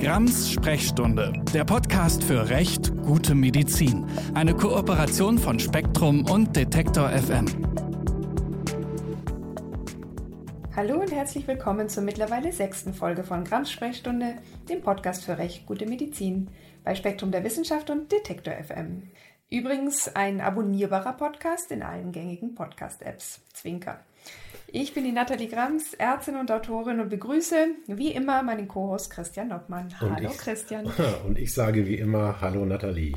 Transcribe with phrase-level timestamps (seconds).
[0.00, 4.06] Grams Sprechstunde, der Podcast für Recht, gute Medizin.
[4.32, 7.46] Eine Kooperation von Spektrum und Detektor FM.
[10.76, 14.36] Hallo und herzlich willkommen zur mittlerweile sechsten Folge von Grams Sprechstunde,
[14.68, 16.48] dem Podcast für Recht, gute Medizin
[16.84, 19.02] bei Spektrum der Wissenschaft und Detektor FM.
[19.50, 23.40] Übrigens ein abonnierbarer Podcast in allen gängigen Podcast-Apps.
[23.52, 23.98] Zwinker.
[24.70, 29.48] Ich bin die Nathalie Grams, Ärztin und Autorin und begrüße wie immer meinen Co-Host Christian
[29.48, 29.88] Nockmann.
[29.98, 30.84] Hallo ich, Christian.
[31.26, 33.14] Und ich sage wie immer Hallo Nathalie.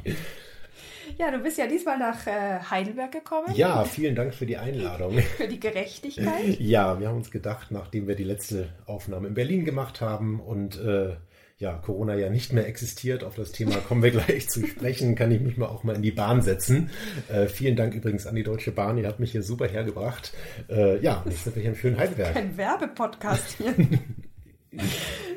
[1.18, 3.54] Ja, du bist ja diesmal nach äh, Heidelberg gekommen.
[3.54, 5.18] Ja, vielen Dank für die Einladung.
[5.38, 6.58] für die Gerechtigkeit.
[6.58, 10.80] Ja, wir haben uns gedacht, nachdem wir die letzte Aufnahme in Berlin gemacht haben und
[10.80, 11.18] äh,
[11.62, 13.24] ja, Corona ja nicht mehr existiert.
[13.24, 15.16] Auf das Thema kommen wir gleich zu sprechen.
[15.16, 16.90] Kann ich mich mal auch mal in die Bahn setzen.
[17.30, 18.98] Äh, vielen Dank übrigens an die Deutsche Bahn.
[18.98, 20.34] Ihr habt mich hier super hergebracht.
[20.70, 22.36] Äh, ja, jetzt sind wir hier im schönen Heidelberg.
[22.36, 23.76] Ein Werbepodcast hier.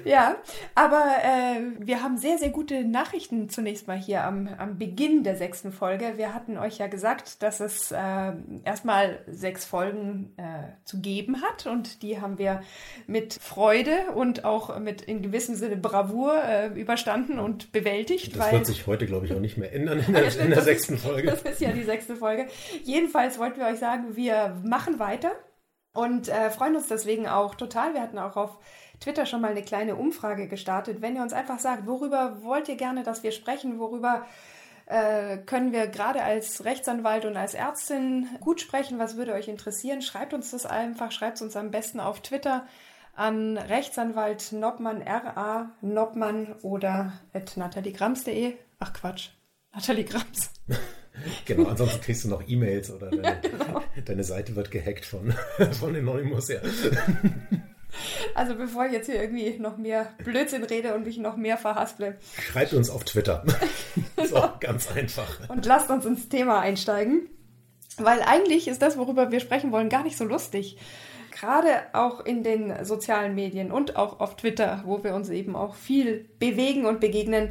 [0.05, 0.37] Ja,
[0.75, 5.35] aber äh, wir haben sehr, sehr gute Nachrichten zunächst mal hier am, am Beginn der
[5.37, 6.15] sechsten Folge.
[6.17, 8.33] Wir hatten euch ja gesagt, dass es äh,
[8.65, 12.63] erstmal sechs Folgen äh, zu geben hat und die haben wir
[13.07, 18.37] mit Freude und auch mit in gewissem Sinne Bravour äh, überstanden und bewältigt.
[18.37, 20.99] Das wird sich heute, glaube ich, auch nicht mehr ändern in der, in der sechsten
[20.99, 21.31] Folge.
[21.31, 22.47] Das ist ja die sechste Folge.
[22.83, 25.33] Jedenfalls wollten wir euch sagen, wir machen weiter
[25.95, 27.95] und äh, freuen uns deswegen auch total.
[27.95, 28.59] Wir hatten auch auf
[29.05, 31.03] Twitter schon mal eine kleine Umfrage gestartet.
[31.03, 34.25] Wenn ihr uns einfach sagt, worüber wollt ihr gerne, dass wir sprechen, worüber
[34.87, 40.01] äh, können wir gerade als Rechtsanwalt und als Ärztin gut sprechen, was würde euch interessieren,
[40.01, 42.67] schreibt uns das einfach, schreibt es uns am besten auf Twitter
[43.15, 45.71] an Rechtsanwalt Noppmann, R.A.
[45.83, 48.55] Noppmann oder at nataliegrams.de.
[48.81, 49.29] Ach Quatsch,
[49.75, 50.51] Nathalie Grams.
[51.45, 53.83] genau, ansonsten kriegst du noch E-Mails oder deine, ja, genau.
[54.05, 55.35] deine, Seite wird gehackt von,
[55.79, 56.61] von Anonymous, ja.
[58.35, 62.19] Also bevor ich jetzt hier irgendwie noch mehr Blödsinn rede und mich noch mehr verhasple.
[62.41, 63.45] Schreibt uns auf Twitter.
[64.25, 65.49] so, ganz einfach.
[65.49, 67.29] Und lasst uns ins Thema einsteigen.
[67.97, 70.79] Weil eigentlich ist das, worüber wir sprechen wollen, gar nicht so lustig.
[71.31, 75.75] Gerade auch in den sozialen Medien und auch auf Twitter, wo wir uns eben auch
[75.75, 77.51] viel bewegen und begegnen,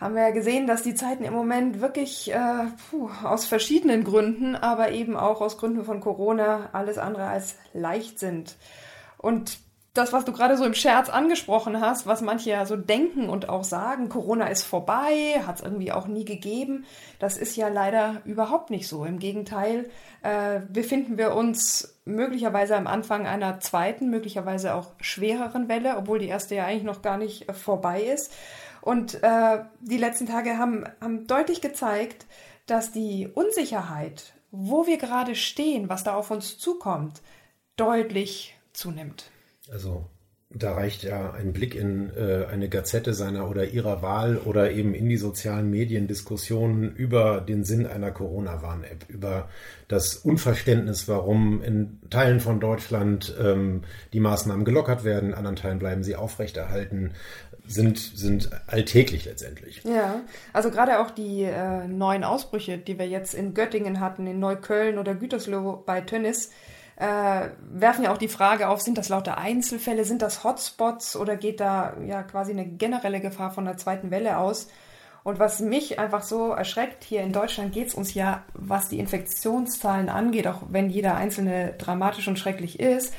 [0.00, 4.54] haben wir ja gesehen, dass die Zeiten im Moment wirklich äh, puh, aus verschiedenen Gründen,
[4.54, 8.56] aber eben auch aus Gründen von Corona alles andere als leicht sind.
[9.18, 9.58] Und
[9.98, 13.48] das, was du gerade so im Scherz angesprochen hast, was manche ja so denken und
[13.48, 16.86] auch sagen, Corona ist vorbei, hat es irgendwie auch nie gegeben,
[17.18, 19.04] das ist ja leider überhaupt nicht so.
[19.04, 19.90] Im Gegenteil,
[20.22, 26.28] äh, befinden wir uns möglicherweise am Anfang einer zweiten, möglicherweise auch schwereren Welle, obwohl die
[26.28, 28.32] erste ja eigentlich noch gar nicht äh, vorbei ist.
[28.80, 32.26] Und äh, die letzten Tage haben, haben deutlich gezeigt,
[32.66, 37.20] dass die Unsicherheit, wo wir gerade stehen, was da auf uns zukommt,
[37.76, 39.30] deutlich zunimmt.
[39.70, 40.06] Also
[40.50, 44.94] da reicht ja ein Blick in äh, eine Gazette seiner oder ihrer Wahl oder eben
[44.94, 49.50] in die sozialen Medien Diskussionen über den Sinn einer Corona-Warn-App, über
[49.88, 53.82] das Unverständnis, warum in Teilen von Deutschland ähm,
[54.14, 57.12] die Maßnahmen gelockert werden, in anderen Teilen bleiben sie aufrechterhalten,
[57.66, 59.82] sind, sind alltäglich letztendlich.
[59.84, 60.22] Ja,
[60.54, 64.96] also gerade auch die äh, neuen Ausbrüche, die wir jetzt in Göttingen hatten, in Neukölln
[64.96, 66.50] oder Gütersloh bei Tönnis,
[66.98, 71.36] äh, werfen ja auch die Frage auf, sind das lauter Einzelfälle, sind das Hotspots oder
[71.36, 74.68] geht da ja quasi eine generelle Gefahr von der zweiten Welle aus?
[75.22, 78.98] Und was mich einfach so erschreckt, hier in Deutschland geht es uns ja, was die
[78.98, 83.14] Infektionszahlen angeht, auch wenn jeder einzelne dramatisch und schrecklich ist,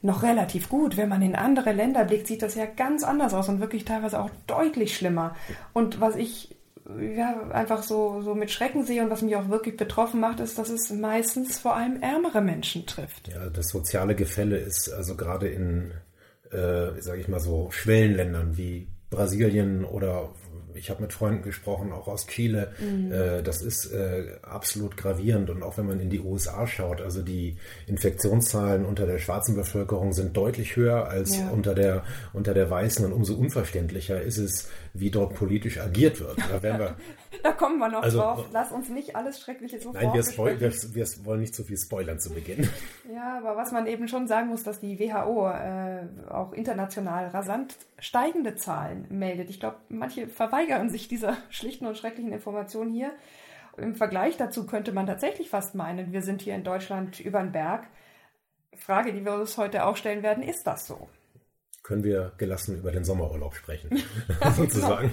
[0.00, 0.96] noch relativ gut.
[0.96, 4.20] Wenn man in andere Länder blickt, sieht das ja ganz anders aus und wirklich teilweise
[4.20, 5.34] auch deutlich schlimmer.
[5.72, 6.54] Und was ich
[7.00, 10.58] ja, einfach so, so mit Schrecken sehe und was mich auch wirklich betroffen macht, ist,
[10.58, 13.28] dass es meistens vor allem ärmere Menschen trifft.
[13.28, 15.92] Ja, das soziale Gefälle ist also gerade in,
[16.50, 20.30] äh, sage ich mal so, Schwellenländern wie Brasilien oder
[20.74, 22.72] ich habe mit Freunden gesprochen, auch aus Chile.
[22.80, 23.12] Mhm.
[23.12, 25.50] Äh, das ist äh, absolut gravierend.
[25.50, 27.56] Und auch wenn man in die USA schaut, also die
[27.86, 31.48] Infektionszahlen unter der schwarzen Bevölkerung sind deutlich höher als ja.
[31.50, 33.04] unter, der, unter der weißen.
[33.04, 36.38] Und umso unverständlicher ist es, wie dort politisch agiert wird.
[36.38, 36.96] Da, wir,
[37.42, 38.46] da kommen wir noch also, drauf.
[38.52, 41.76] Lass uns nicht alles Schreckliche so Nein, wir, spoil, wir, wir, wollen nicht zu viel
[41.76, 42.70] spoilern zu Beginn.
[43.12, 47.76] Ja, aber was man eben schon sagen muss, dass die WHO äh, auch international rasant
[47.98, 49.50] steigende Zahlen meldet.
[49.50, 53.10] Ich glaube, manche verweigern sich dieser schlichten und schrecklichen Information hier.
[53.76, 57.50] Im Vergleich dazu könnte man tatsächlich fast meinen, wir sind hier in Deutschland über den
[57.50, 57.88] Berg.
[58.76, 61.08] Frage, die wir uns heute auch stellen werden, ist das so?
[61.84, 64.02] Können wir gelassen über den Sommerurlaub sprechen,
[64.56, 65.12] sozusagen.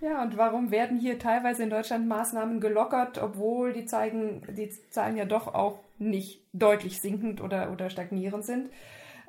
[0.00, 5.16] Ja, und warum werden hier teilweise in Deutschland Maßnahmen gelockert, obwohl die, zeigen, die Zahlen
[5.16, 8.70] ja doch auch nicht deutlich sinkend oder, oder stagnierend sind?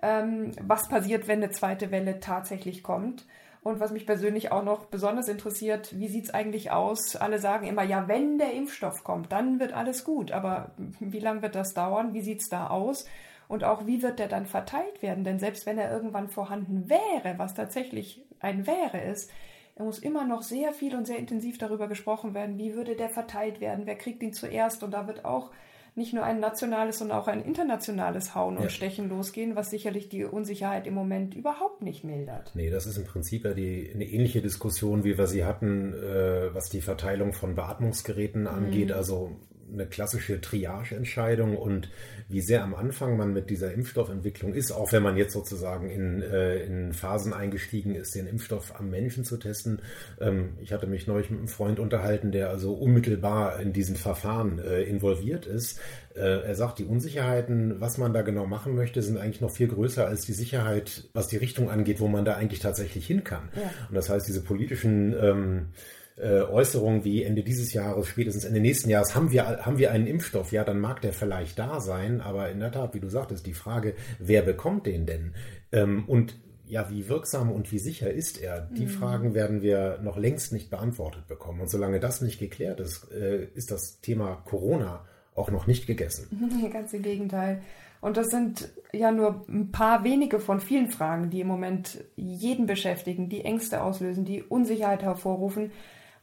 [0.01, 3.25] Ähm, was passiert, wenn eine zweite Welle tatsächlich kommt?
[3.61, 7.15] Und was mich persönlich auch noch besonders interessiert, wie sieht es eigentlich aus?
[7.15, 10.31] Alle sagen immer, ja, wenn der Impfstoff kommt, dann wird alles gut.
[10.31, 12.13] Aber wie lange wird das dauern?
[12.13, 13.05] Wie sieht es da aus?
[13.47, 15.23] Und auch wie wird der dann verteilt werden?
[15.23, 19.31] Denn selbst wenn er irgendwann vorhanden wäre, was tatsächlich ein wäre ist,
[19.75, 23.09] er muss immer noch sehr viel und sehr intensiv darüber gesprochen werden, wie würde der
[23.09, 24.83] verteilt werden, wer kriegt ihn zuerst.
[24.83, 25.51] Und da wird auch
[25.95, 28.69] nicht nur ein nationales, sondern auch ein internationales Hauen und ja.
[28.69, 32.51] Stechen losgehen, was sicherlich die Unsicherheit im Moment überhaupt nicht mildert.
[32.53, 36.53] Nee, das ist im Prinzip ja die, eine ähnliche Diskussion, wie wir sie hatten, äh,
[36.53, 38.89] was die Verteilung von Beatmungsgeräten angeht.
[38.89, 38.95] Mhm.
[38.95, 39.31] Also
[39.71, 41.89] eine klassische Triage-Entscheidung und
[42.29, 46.21] wie sehr am Anfang man mit dieser Impfstoffentwicklung ist, auch wenn man jetzt sozusagen in,
[46.21, 49.81] äh, in Phasen eingestiegen ist, den Impfstoff am Menschen zu testen.
[50.19, 54.59] Ähm, ich hatte mich neulich mit einem Freund unterhalten, der also unmittelbar in diesen Verfahren
[54.59, 55.79] äh, involviert ist.
[56.15, 59.67] Äh, er sagt, die Unsicherheiten, was man da genau machen möchte, sind eigentlich noch viel
[59.67, 63.49] größer als die Sicherheit, was die Richtung angeht, wo man da eigentlich tatsächlich hin kann.
[63.55, 63.71] Ja.
[63.89, 65.67] Und das heißt, diese politischen ähm,
[66.17, 70.07] äh, Äußerungen wie Ende dieses Jahres, spätestens Ende nächsten Jahres, haben wir, haben wir einen
[70.07, 70.51] Impfstoff?
[70.51, 73.53] Ja, dann mag der vielleicht da sein, aber in der Tat, wie du sagtest, die
[73.53, 75.33] Frage, wer bekommt den denn?
[75.71, 78.61] Ähm, und ja, wie wirksam und wie sicher ist er?
[78.61, 78.89] Die mhm.
[78.89, 81.61] Fragen werden wir noch längst nicht beantwortet bekommen.
[81.61, 86.49] Und solange das nicht geklärt ist, äh, ist das Thema Corona auch noch nicht gegessen.
[86.73, 87.61] Ganz im Gegenteil.
[88.01, 92.67] Und das sind ja nur ein paar wenige von vielen Fragen, die im Moment jeden
[92.67, 95.71] beschäftigen, die Ängste auslösen, die Unsicherheit hervorrufen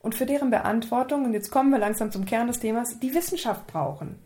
[0.02, 3.66] und für deren Beantwortung, und jetzt kommen wir langsam zum Kern des Themas, die Wissenschaft
[3.66, 4.18] brauchen.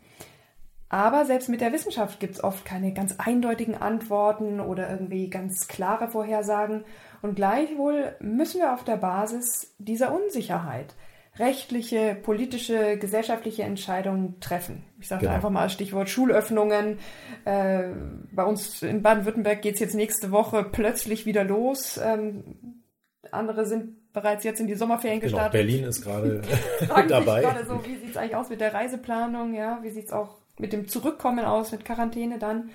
[0.89, 5.69] Aber selbst mit der Wissenschaft gibt es oft keine ganz eindeutigen Antworten oder irgendwie ganz
[5.69, 6.85] klare Vorhersagen.
[7.23, 10.95] Und gleichwohl müssen wir auf der Basis dieser Unsicherheit
[11.39, 14.85] rechtliche, politische, gesellschaftliche Entscheidungen treffen.
[15.01, 15.35] Ich sage genau.
[15.35, 16.99] einfach mal Stichwort Schulöffnungen.
[17.45, 17.91] Äh,
[18.33, 22.01] bei uns in Baden-Württemberg geht es jetzt nächste Woche plötzlich wieder los.
[22.03, 22.85] Ähm,
[23.33, 25.53] andere sind bereits jetzt in die Sommerferien genau, gestartet.
[25.53, 26.41] Berlin ist gerade
[27.09, 27.43] dabei.
[27.43, 29.53] gerade so, wie sieht es eigentlich aus mit der Reiseplanung?
[29.53, 32.71] Ja, wie sieht es auch mit dem Zurückkommen aus, mit Quarantäne dann?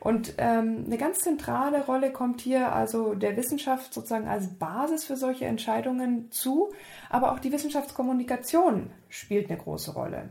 [0.00, 5.16] Und ähm, eine ganz zentrale Rolle kommt hier also der Wissenschaft sozusagen als Basis für
[5.16, 6.74] solche Entscheidungen zu,
[7.08, 10.28] aber auch die Wissenschaftskommunikation spielt eine große Rolle.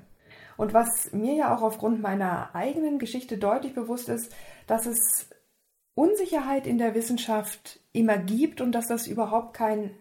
[0.57, 4.31] Und was mir ja auch aufgrund meiner eigenen Geschichte deutlich bewusst ist,
[4.68, 5.28] dass es
[5.96, 9.92] Unsicherheit in der Wissenschaft immer gibt und dass das überhaupt kein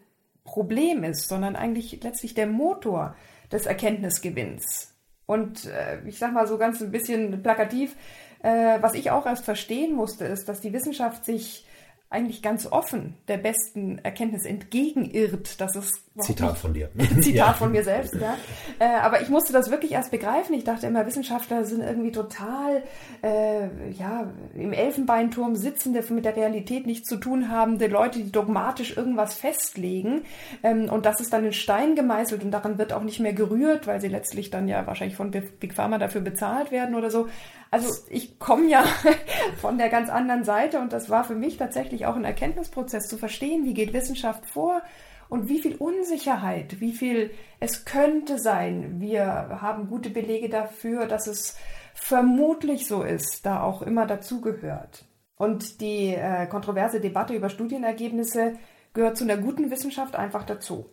[0.44, 3.14] Problem ist, sondern eigentlich letztlich der Motor
[3.52, 4.94] des Erkenntnisgewinns.
[5.26, 7.96] Und äh, ich sage mal so ganz ein bisschen plakativ,
[8.42, 11.66] äh, was ich auch erst verstehen musste, ist, dass die Wissenschaft sich
[12.08, 15.60] eigentlich ganz offen der besten Erkenntnis entgegenirrt.
[15.60, 16.90] Das ist Zitat von dir.
[17.20, 17.52] Zitat ja.
[17.52, 18.36] von mir selbst, ja.
[18.78, 20.54] Äh, aber ich musste das wirklich erst begreifen.
[20.54, 22.82] Ich dachte immer, Wissenschaftler sind irgendwie total
[23.22, 28.96] äh, ja, im Elfenbeinturm sitzende, mit der Realität nichts zu tun habende Leute, die dogmatisch
[28.96, 30.22] irgendwas festlegen.
[30.62, 33.86] Ähm, und das ist dann in Stein gemeißelt und daran wird auch nicht mehr gerührt,
[33.86, 37.28] weil sie letztlich dann ja wahrscheinlich von Big Pharma dafür bezahlt werden oder so.
[37.70, 38.84] Also ich komme ja
[39.60, 43.16] von der ganz anderen Seite und das war für mich tatsächlich auch ein Erkenntnisprozess zu
[43.16, 44.82] verstehen, wie geht Wissenschaft vor
[45.30, 47.30] und wie viel Unsicherheit, wie viel
[47.60, 49.00] es könnte sein.
[49.00, 49.24] Wir
[49.62, 51.56] haben gute Belege dafür, dass es
[51.94, 55.04] vermutlich so ist, da auch immer dazugehört.
[55.36, 58.58] Und die äh, kontroverse Debatte über Studienergebnisse
[58.92, 60.86] gehört zu einer guten Wissenschaft einfach dazu.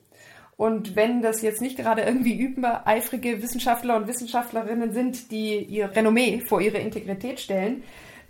[0.55, 6.41] Und wenn das jetzt nicht gerade irgendwie übereifrige Wissenschaftler und Wissenschaftlerinnen sind, die ihr Renommee
[6.47, 7.83] vor ihre Integrität stellen,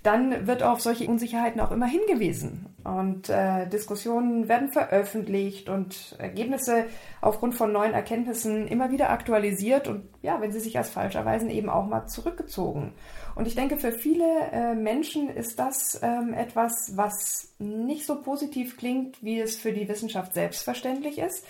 [0.03, 2.67] dann wird auf solche Unsicherheiten auch immer hingewiesen.
[2.83, 6.85] Und äh, Diskussionen werden veröffentlicht und Ergebnisse
[7.19, 11.49] aufgrund von neuen Erkenntnissen immer wieder aktualisiert und ja, wenn sie sich als falsch erweisen,
[11.49, 12.93] eben auch mal zurückgezogen.
[13.35, 18.77] Und ich denke, für viele äh, Menschen ist das ähm, etwas, was nicht so positiv
[18.77, 21.45] klingt, wie es für die Wissenschaft selbstverständlich ist.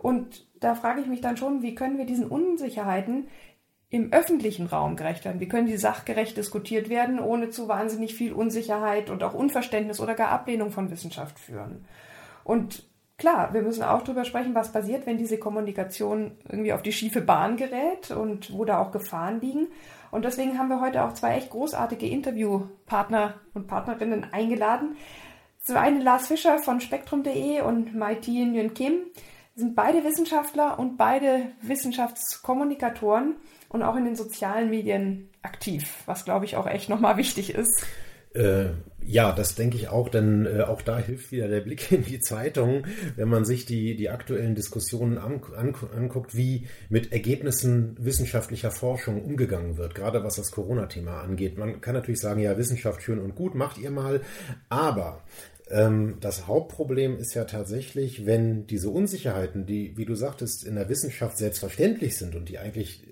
[0.00, 3.28] Und da frage ich mich dann schon, wie können wir diesen Unsicherheiten
[3.92, 5.38] im öffentlichen Raum gerecht werden?
[5.38, 10.14] Wie können die sachgerecht diskutiert werden, ohne zu wahnsinnig viel Unsicherheit und auch Unverständnis oder
[10.14, 11.84] gar Ablehnung von Wissenschaft führen?
[12.42, 12.84] Und
[13.18, 17.20] klar, wir müssen auch darüber sprechen, was passiert, wenn diese Kommunikation irgendwie auf die schiefe
[17.20, 19.68] Bahn gerät und wo da auch Gefahren liegen.
[20.10, 24.96] Und deswegen haben wir heute auch zwei echt großartige Interviewpartner und Partnerinnen eingeladen.
[25.58, 28.94] Zum einen Lars Fischer von spektrum.de und Mai Tien Yun Kim
[29.54, 33.36] sind beide Wissenschaftler und beide Wissenschaftskommunikatoren
[33.72, 37.84] und auch in den sozialen Medien aktiv, was glaube ich auch echt nochmal wichtig ist.
[38.34, 38.70] Äh,
[39.04, 42.20] ja, das denke ich auch, denn äh, auch da hilft wieder der Blick in die
[42.20, 42.86] Zeitung,
[43.16, 49.22] wenn man sich die, die aktuellen Diskussionen an, an, anguckt, wie mit Ergebnissen wissenschaftlicher Forschung
[49.22, 51.58] umgegangen wird, gerade was das Corona-Thema angeht.
[51.58, 54.22] Man kann natürlich sagen, ja, Wissenschaft schön und gut, macht ihr mal,
[54.68, 55.22] aber
[55.70, 60.88] Ähm, das Hauptproblem ist ja tatsächlich, wenn diese Unsicherheiten, die, wie du sagtest, in der
[60.88, 63.04] Wissenschaft selbstverständlich sind und die eigentlich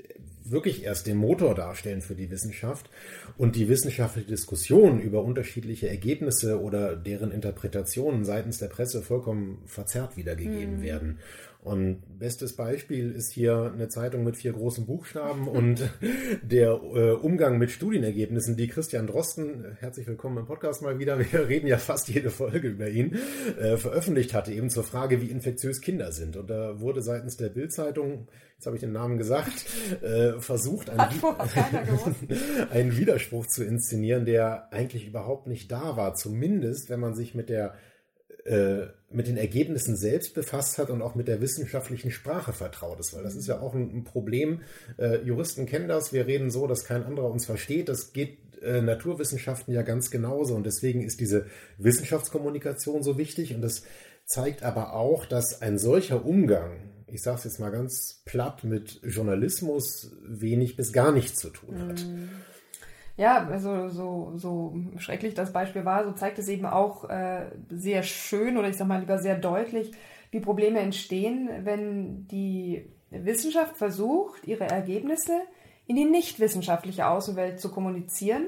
[0.50, 2.90] wirklich erst den Motor darstellen für die Wissenschaft
[3.38, 10.16] und die wissenschaftliche Diskussion über unterschiedliche Ergebnisse oder deren Interpretationen seitens der Presse vollkommen verzerrt
[10.16, 10.82] wiedergegeben mhm.
[10.82, 11.18] werden.
[11.62, 15.90] Und bestes Beispiel ist hier eine Zeitung mit vier großen Buchstaben und
[16.42, 21.48] der äh, Umgang mit Studienergebnissen, die Christian Drosten, herzlich willkommen im Podcast mal wieder, wir
[21.48, 23.18] reden ja fast jede Folge über ihn,
[23.58, 26.38] äh, veröffentlicht hatte, eben zur Frage, wie infektiös Kinder sind.
[26.38, 29.66] Und da wurde seitens der Bildzeitung, jetzt habe ich den Namen gesagt,
[30.02, 31.10] äh, versucht, einen,
[32.70, 36.14] einen Widerspruch zu inszenieren, der eigentlich überhaupt nicht da war.
[36.14, 37.74] Zumindest, wenn man sich mit der
[38.44, 43.14] äh, mit den Ergebnissen selbst befasst hat und auch mit der wissenschaftlichen Sprache vertraut ist,
[43.14, 44.60] weil das ist ja auch ein, ein Problem.
[44.98, 47.88] Äh, Juristen kennen das, wir reden so, dass kein anderer uns versteht.
[47.88, 51.46] Das geht äh, Naturwissenschaften ja ganz genauso und deswegen ist diese
[51.78, 53.82] Wissenschaftskommunikation so wichtig und das
[54.26, 56.78] zeigt aber auch, dass ein solcher Umgang,
[57.08, 61.88] ich sage es jetzt mal ganz platt, mit Journalismus wenig bis gar nichts zu tun
[61.88, 62.06] hat.
[62.06, 62.28] Mm.
[63.20, 68.02] Ja, also so, so schrecklich das Beispiel war, so zeigt es eben auch äh, sehr
[68.02, 69.92] schön oder ich sag mal lieber sehr deutlich,
[70.30, 75.42] wie Probleme entstehen, wenn die Wissenschaft versucht, ihre Ergebnisse
[75.86, 78.46] in die nichtwissenschaftliche Außenwelt zu kommunizieren.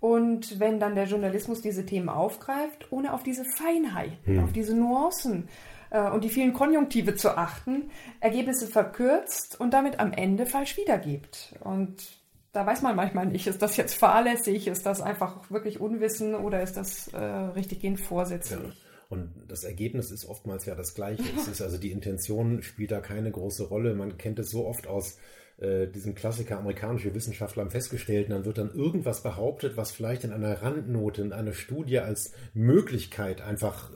[0.00, 4.44] Und wenn dann der Journalismus diese Themen aufgreift, ohne auf diese Feinheiten, hm.
[4.44, 5.48] auf diese Nuancen
[5.90, 11.54] äh, und die vielen Konjunktive zu achten, Ergebnisse verkürzt und damit am Ende falsch wiedergibt.
[11.60, 12.17] Und
[12.52, 16.62] da weiß man manchmal nicht, ist das jetzt fahrlässig, ist das einfach wirklich Unwissen oder
[16.62, 18.60] ist das äh, richtiggehend vorsätzlich?
[18.60, 18.88] Ja.
[19.10, 21.22] Und das Ergebnis ist oftmals ja das gleiche.
[21.36, 23.94] Es ist also die Intention spielt da keine große Rolle.
[23.94, 25.18] Man kennt es so oft aus
[25.58, 30.24] äh, diesem Klassiker amerikanische Wissenschaftler haben festgestellt, und dann wird dann irgendwas behauptet, was vielleicht
[30.24, 33.90] in einer Randnote, in einer Studie als Möglichkeit einfach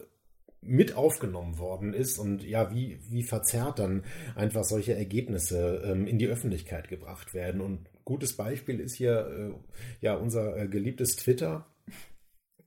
[0.62, 4.04] mit aufgenommen worden ist und ja, wie, wie verzerrt dann
[4.36, 7.60] einfach solche Ergebnisse ähm, in die Öffentlichkeit gebracht werden.
[7.60, 11.66] Und gutes Beispiel ist hier äh, ja unser äh, geliebtes Twitter.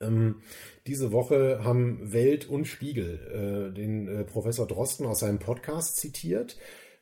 [0.01, 0.41] Ähm,
[0.87, 6.57] diese Woche haben Welt und Spiegel äh, den äh, Professor Drosten aus seinem Podcast zitiert,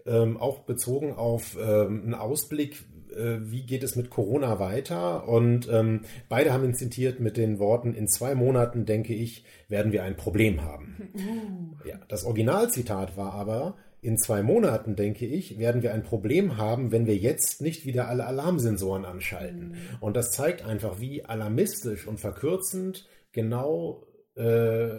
[0.06, 2.84] ähm, auch bezogen auf ähm, einen Ausblick,
[3.16, 5.28] äh, wie geht es mit Corona weiter.
[5.28, 9.92] Und ähm, beide haben ihn zitiert mit den Worten, in zwei Monaten, denke ich, werden
[9.92, 11.12] wir ein Problem haben.
[11.16, 11.74] Uh.
[11.86, 16.92] Ja, das Originalzitat war aber, in zwei Monaten, denke ich, werden wir ein Problem haben,
[16.92, 19.70] wenn wir jetzt nicht wieder alle Alarmsensoren anschalten.
[19.70, 19.78] Mhm.
[20.02, 24.06] Und das zeigt einfach, wie alarmistisch und verkürzend genau
[24.36, 24.90] äh,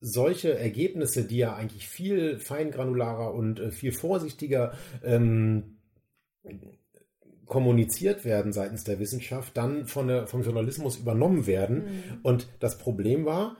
[0.00, 5.78] solche Ergebnisse, die ja eigentlich viel feingranularer und äh, viel vorsichtiger ähm,
[7.48, 11.84] kommuniziert werden seitens der Wissenschaft, dann von der, vom Journalismus übernommen werden.
[11.84, 12.18] Mhm.
[12.22, 13.56] Und das Problem war,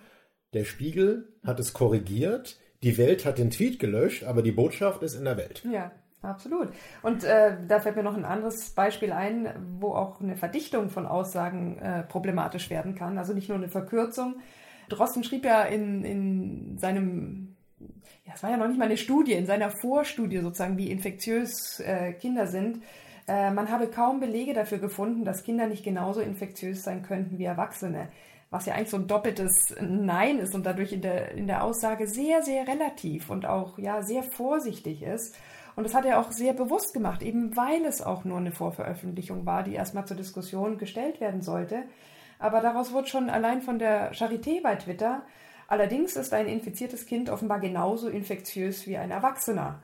[0.54, 5.14] der Spiegel hat es korrigiert, die Welt hat den Tweet gelöscht, aber die Botschaft ist
[5.14, 5.64] in der Welt.
[5.70, 5.90] Ja,
[6.22, 6.68] absolut.
[7.02, 11.06] Und äh, da fällt mir noch ein anderes Beispiel ein, wo auch eine Verdichtung von
[11.06, 13.18] Aussagen äh, problematisch werden kann.
[13.18, 14.36] Also nicht nur eine Verkürzung.
[14.88, 17.56] Drosten schrieb ja in, in seinem,
[18.24, 21.80] ja, es war ja noch nicht mal eine Studie, in seiner Vorstudie sozusagen, wie infektiös
[21.80, 22.80] äh, Kinder sind.
[23.28, 27.44] Äh, man habe kaum Belege dafür gefunden, dass Kinder nicht genauso infektiös sein könnten wie
[27.44, 28.08] Erwachsene
[28.50, 32.06] was ja eigentlich so ein doppeltes Nein ist und dadurch in der, in der Aussage
[32.06, 35.36] sehr, sehr relativ und auch ja sehr vorsichtig ist.
[35.76, 39.46] Und das hat er auch sehr bewusst gemacht, eben weil es auch nur eine Vorveröffentlichung
[39.46, 41.84] war, die erstmal zur Diskussion gestellt werden sollte.
[42.38, 45.22] Aber daraus wurde schon allein von der Charité bei Twitter,
[45.68, 49.80] allerdings ist ein infiziertes Kind offenbar genauso infektiös wie ein Erwachsener.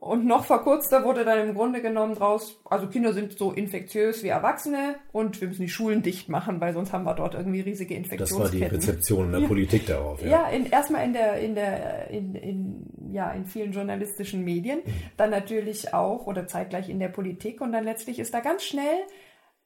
[0.00, 4.22] Und noch vor kurzem wurde dann im Grunde genommen draus, also Kinder sind so infektiös
[4.22, 7.60] wie Erwachsene und wir müssen die Schulen dicht machen, weil sonst haben wir dort irgendwie
[7.60, 8.52] riesige Infektionsketten.
[8.52, 9.48] Das war die Rezeption in der ja.
[9.48, 10.22] Politik darauf.
[10.22, 14.78] Ja, ja in, erstmal in der, in der, in, in, ja, in vielen journalistischen Medien,
[14.84, 14.92] mhm.
[15.16, 18.98] dann natürlich auch oder zeitgleich in der Politik und dann letztlich ist da ganz schnell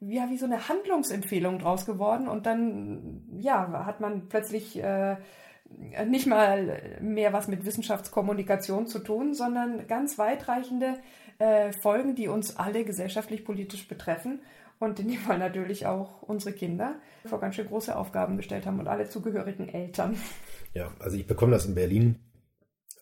[0.00, 5.16] ja, wie so eine Handlungsempfehlung draus geworden und dann, ja, hat man plötzlich äh,
[6.06, 10.98] nicht mal mehr was mit Wissenschaftskommunikation zu tun, sondern ganz weitreichende
[11.38, 14.40] äh, Folgen, die uns alle gesellschaftlich politisch betreffen
[14.78, 18.80] und in dem Fall natürlich auch unsere Kinder vor ganz schön große Aufgaben gestellt haben
[18.80, 20.16] und alle zugehörigen Eltern.
[20.74, 22.18] Ja, also ich bekomme das in Berlin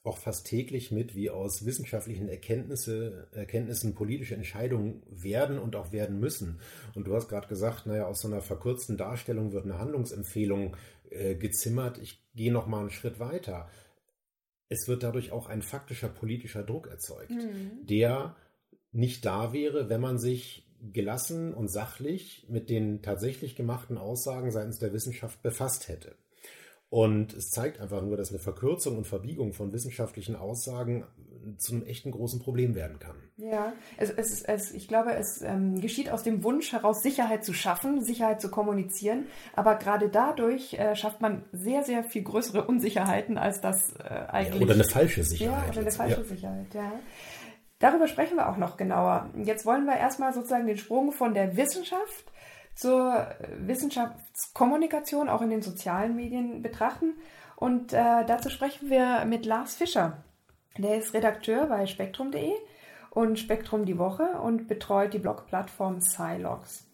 [0.03, 6.19] auch fast täglich mit, wie aus wissenschaftlichen Erkenntnisse, Erkenntnissen politische Entscheidungen werden und auch werden
[6.19, 6.59] müssen.
[6.95, 10.77] Und du hast gerade gesagt, naja, aus so einer verkürzten Darstellung wird eine Handlungsempfehlung
[11.11, 11.99] äh, gezimmert.
[11.99, 13.69] Ich gehe noch mal einen Schritt weiter.
[14.69, 17.87] Es wird dadurch auch ein faktischer politischer Druck erzeugt, mhm.
[17.87, 18.37] der
[18.93, 24.79] nicht da wäre, wenn man sich gelassen und sachlich mit den tatsächlich gemachten Aussagen seitens
[24.79, 26.15] der Wissenschaft befasst hätte.
[26.89, 31.05] Und es zeigt einfach nur, dass eine Verkürzung und Verbiegung von wissenschaftlichen Aussagen
[31.59, 33.17] zu einem echten großen Problem werden kann.
[33.37, 37.53] Ja, es, es, es, ich glaube, es ähm, geschieht aus dem Wunsch heraus, Sicherheit zu
[37.53, 39.27] schaffen, Sicherheit zu kommunizieren.
[39.55, 44.61] Aber gerade dadurch äh, schafft man sehr, sehr viel größere Unsicherheiten, als das äh, eigentlich.
[44.61, 45.63] Ja, oder eine falsche Sicherheit.
[45.65, 46.25] Ja, oder eine falsche ja.
[46.25, 46.93] Sicherheit, ja.
[47.79, 49.31] Darüber sprechen wir auch noch genauer.
[49.43, 52.31] Jetzt wollen wir erstmal sozusagen den Sprung von der Wissenschaft
[52.75, 53.27] zur
[53.59, 57.15] Wissenschaftskommunikation auch in den sozialen Medien betrachten.
[57.57, 60.25] Und äh, dazu sprechen wir mit Lars Fischer.
[60.83, 62.53] Der ist Redakteur bei spektrum.de
[63.11, 66.89] und Spektrum die Woche und betreut die Blogplattform Silogs.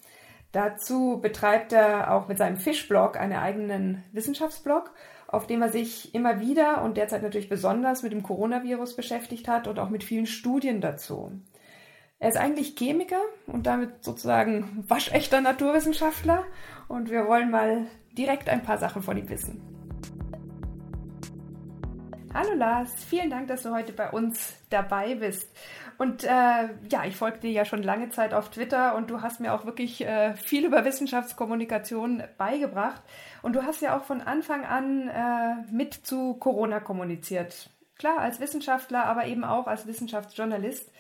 [0.51, 4.91] Dazu betreibt er auch mit seinem Fischblog einen eigenen Wissenschaftsblog,
[5.29, 9.69] auf dem er sich immer wieder und derzeit natürlich besonders mit dem Coronavirus beschäftigt hat
[9.69, 11.31] und auch mit vielen Studien dazu.
[12.19, 16.43] Er ist eigentlich Chemiker und damit sozusagen waschechter Naturwissenschaftler
[16.89, 17.87] und wir wollen mal
[18.19, 19.86] direkt ein paar Sachen von ihm wissen.
[22.39, 25.51] Hallo Lars, vielen Dank, dass du heute bei uns dabei bist.
[25.97, 29.41] Und äh, ja, ich folge dir ja schon lange Zeit auf Twitter und du hast
[29.41, 33.01] mir auch wirklich äh, viel über Wissenschaftskommunikation beigebracht.
[33.41, 37.71] Und du hast ja auch von Anfang an äh, mit zu Corona kommuniziert.
[37.97, 40.93] Klar, als Wissenschaftler, aber eben auch als Wissenschaftsjournalist.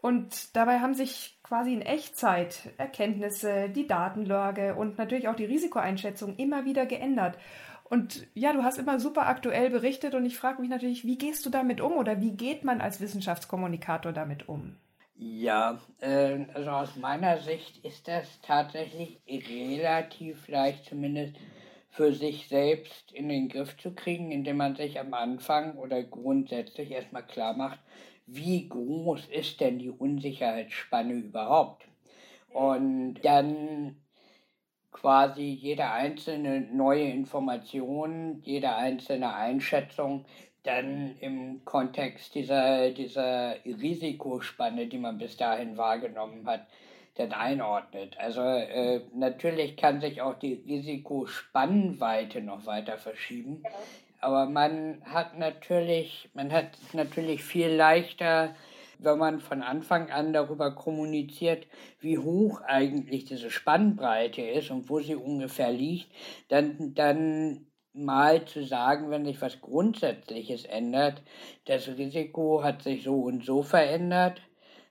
[0.00, 6.34] Und dabei haben sich quasi in Echtzeit Erkenntnisse, die Datenlage und natürlich auch die Risikoeinschätzung
[6.34, 7.38] immer wieder geändert.
[7.90, 11.44] Und ja, du hast immer super aktuell berichtet und ich frage mich natürlich, wie gehst
[11.44, 14.76] du damit um oder wie geht man als Wissenschaftskommunikator damit um?
[15.16, 21.36] Ja, äh, also aus meiner Sicht ist das tatsächlich relativ leicht, zumindest
[21.90, 26.90] für sich selbst in den Griff zu kriegen, indem man sich am Anfang oder grundsätzlich
[26.90, 27.80] erstmal klar macht,
[28.26, 31.84] wie groß ist denn die Unsicherheitsspanne überhaupt?
[32.48, 33.99] Und dann
[34.92, 40.24] quasi jede einzelne neue Information, jede einzelne Einschätzung
[40.62, 46.66] dann im Kontext dieser, dieser Risikospanne, die man bis dahin wahrgenommen hat,
[47.16, 48.16] dann einordnet.
[48.18, 53.62] Also äh, natürlich kann sich auch die Risikospannweite noch weiter verschieben.
[53.62, 53.76] Genau.
[54.20, 58.54] Aber man hat natürlich, man hat natürlich viel leichter,
[59.02, 61.66] wenn man von Anfang an darüber kommuniziert,
[62.00, 66.08] wie hoch eigentlich diese Spannbreite ist und wo sie ungefähr liegt,
[66.48, 71.22] dann, dann mal zu sagen, wenn sich was Grundsätzliches ändert,
[71.66, 74.40] das Risiko hat sich so und so verändert,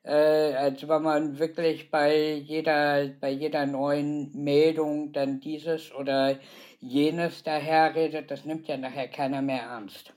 [0.03, 6.37] äh, als wenn man wirklich bei jeder, bei jeder neuen Meldung dann dieses oder
[6.79, 10.13] jenes daherredet, das nimmt ja nachher keiner mehr ernst.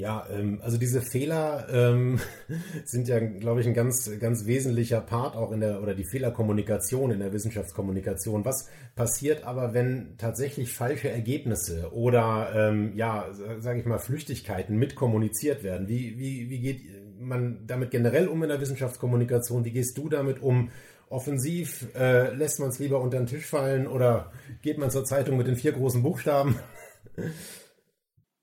[0.00, 2.18] Ja, ähm, also diese Fehler ähm,
[2.86, 7.10] sind ja, glaube ich, ein ganz, ganz wesentlicher Part auch in der, oder die Fehlerkommunikation
[7.10, 8.46] in der Wissenschaftskommunikation.
[8.46, 13.26] Was passiert aber, wenn tatsächlich falsche Ergebnisse oder, ähm, ja,
[13.58, 15.86] sage ich mal, Flüchtigkeiten mitkommuniziert werden?
[15.86, 16.80] Wie, wie, wie geht
[17.20, 19.66] man damit generell um in der Wissenschaftskommunikation?
[19.66, 20.70] Wie gehst du damit um?
[21.10, 24.30] Offensiv äh, lässt man es lieber unter den Tisch fallen oder
[24.62, 26.56] geht man zur Zeitung mit den vier großen Buchstaben?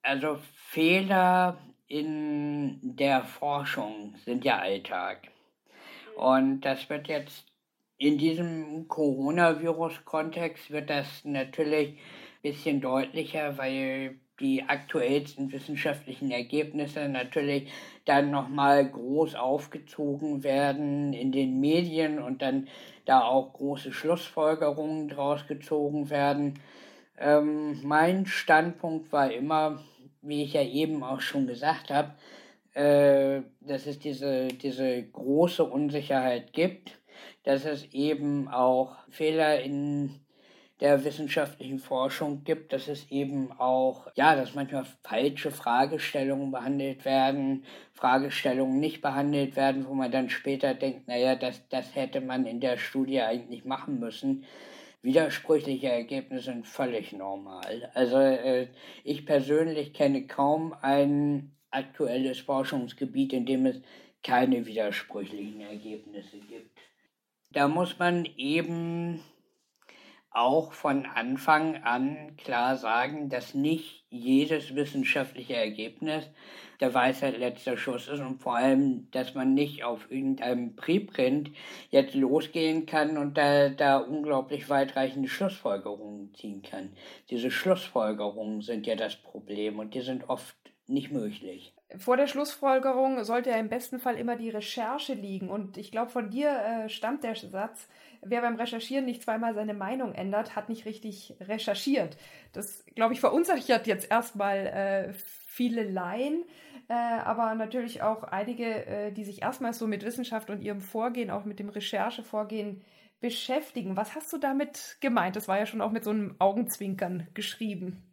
[0.03, 5.29] Also Fehler in der Forschung sind ja Alltag.
[6.17, 7.45] Und das wird jetzt
[7.97, 11.97] in diesem Coronavirus-Kontext wird das natürlich ein
[12.41, 17.71] bisschen deutlicher, weil die aktuellsten wissenschaftlichen Ergebnisse natürlich
[18.03, 22.67] dann nochmal groß aufgezogen werden in den Medien und dann
[23.05, 26.59] da auch große Schlussfolgerungen draus gezogen werden.
[27.17, 29.79] Ähm, mein Standpunkt war immer,
[30.27, 32.13] wie ich ja eben auch schon gesagt habe,
[32.73, 36.99] äh, dass es diese, diese große Unsicherheit gibt,
[37.43, 40.19] dass es eben auch Fehler in
[40.79, 47.63] der wissenschaftlichen Forschung gibt, dass es eben auch, ja, dass manchmal falsche Fragestellungen behandelt werden,
[47.93, 52.59] Fragestellungen nicht behandelt werden, wo man dann später denkt, naja, das, das hätte man in
[52.59, 54.45] der Studie eigentlich machen müssen.
[55.07, 57.89] Widersprüchliche Ergebnisse sind völlig normal.
[57.93, 58.67] Also äh,
[59.05, 63.81] ich persönlich kenne kaum ein aktuelles Forschungsgebiet, in dem es
[64.21, 66.77] keine widersprüchlichen Ergebnisse gibt.
[67.51, 69.23] Da muss man eben
[70.29, 76.29] auch von Anfang an klar sagen, dass nicht jedes wissenschaftliche Ergebnis
[76.79, 81.51] der Weisheit letzter Schuss ist und vor allem, dass man nicht auf irgendeinem Preprint
[81.89, 86.93] jetzt losgehen kann und da, da unglaublich weitreichende Schlussfolgerungen ziehen kann.
[87.29, 90.55] Diese Schlussfolgerungen sind ja das Problem und die sind oft
[90.87, 91.73] nicht möglich.
[91.97, 95.49] Vor der Schlussfolgerung sollte ja im besten Fall immer die Recherche liegen.
[95.49, 97.87] Und ich glaube, von dir äh, stammt der Satz,
[98.21, 102.17] wer beim Recherchieren nicht zweimal seine Meinung ändert, hat nicht richtig recherchiert.
[102.51, 106.43] Das, glaube ich, verunsichert jetzt erstmal äh, viele Laien,
[106.89, 111.31] äh, aber natürlich auch einige, äh, die sich erstmals so mit Wissenschaft und ihrem Vorgehen,
[111.31, 112.81] auch mit dem Recherchevorgehen
[113.19, 113.97] beschäftigen.
[113.97, 115.35] Was hast du damit gemeint?
[115.35, 118.03] Das war ja schon auch mit so einem Augenzwinkern geschrieben.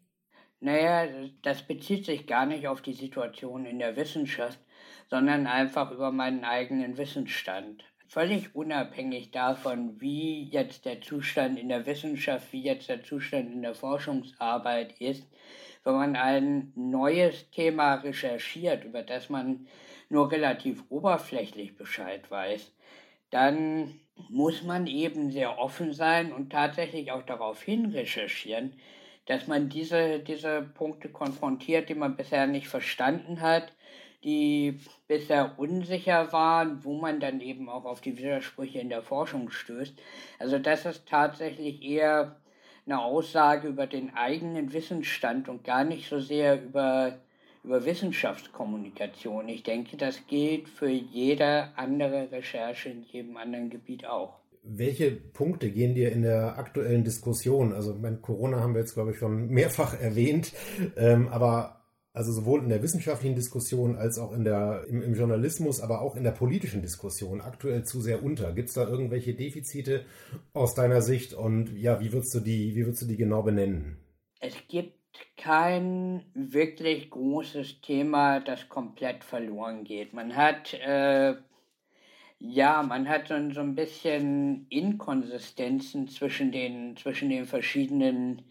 [0.64, 1.06] Naja,
[1.42, 4.58] das bezieht sich gar nicht auf die Situation in der Wissenschaft,
[5.10, 7.84] sondern einfach über meinen eigenen Wissensstand.
[8.08, 13.60] Völlig unabhängig davon, wie jetzt der Zustand in der Wissenschaft, wie jetzt der Zustand in
[13.60, 15.28] der Forschungsarbeit ist,
[15.84, 19.66] wenn man ein neues Thema recherchiert, über das man
[20.08, 22.72] nur relativ oberflächlich Bescheid weiß,
[23.28, 24.00] dann
[24.30, 28.72] muss man eben sehr offen sein und tatsächlich auch darauf hin recherchieren,
[29.26, 33.72] dass man diese, diese Punkte konfrontiert, die man bisher nicht verstanden hat,
[34.24, 39.50] die bisher unsicher waren, wo man dann eben auch auf die Widersprüche in der Forschung
[39.50, 39.94] stößt.
[40.38, 42.36] Also das ist tatsächlich eher
[42.86, 47.18] eine Aussage über den eigenen Wissensstand und gar nicht so sehr über,
[47.62, 49.48] über Wissenschaftskommunikation.
[49.48, 54.43] Ich denke, das gilt für jede andere Recherche in jedem anderen Gebiet auch.
[54.66, 57.72] Welche Punkte gehen dir in der aktuellen Diskussion?
[57.72, 60.52] Also, mein Corona haben wir jetzt, glaube ich, schon mehrfach erwähnt,
[60.96, 65.80] ähm, aber also sowohl in der wissenschaftlichen Diskussion als auch in der, im, im Journalismus,
[65.80, 68.52] aber auch in der politischen Diskussion aktuell zu sehr unter.
[68.52, 70.06] Gibt es da irgendwelche Defizite
[70.52, 73.98] aus deiner Sicht und ja, wie würdest du die, wie würdest du die genau benennen?
[74.38, 74.96] Es gibt
[75.36, 80.12] kein wirklich großes Thema, das komplett verloren geht.
[80.12, 81.34] Man hat äh,
[82.46, 88.42] ja, man hat so, so ein bisschen Inkonsistenzen zwischen den, zwischen den verschiedenen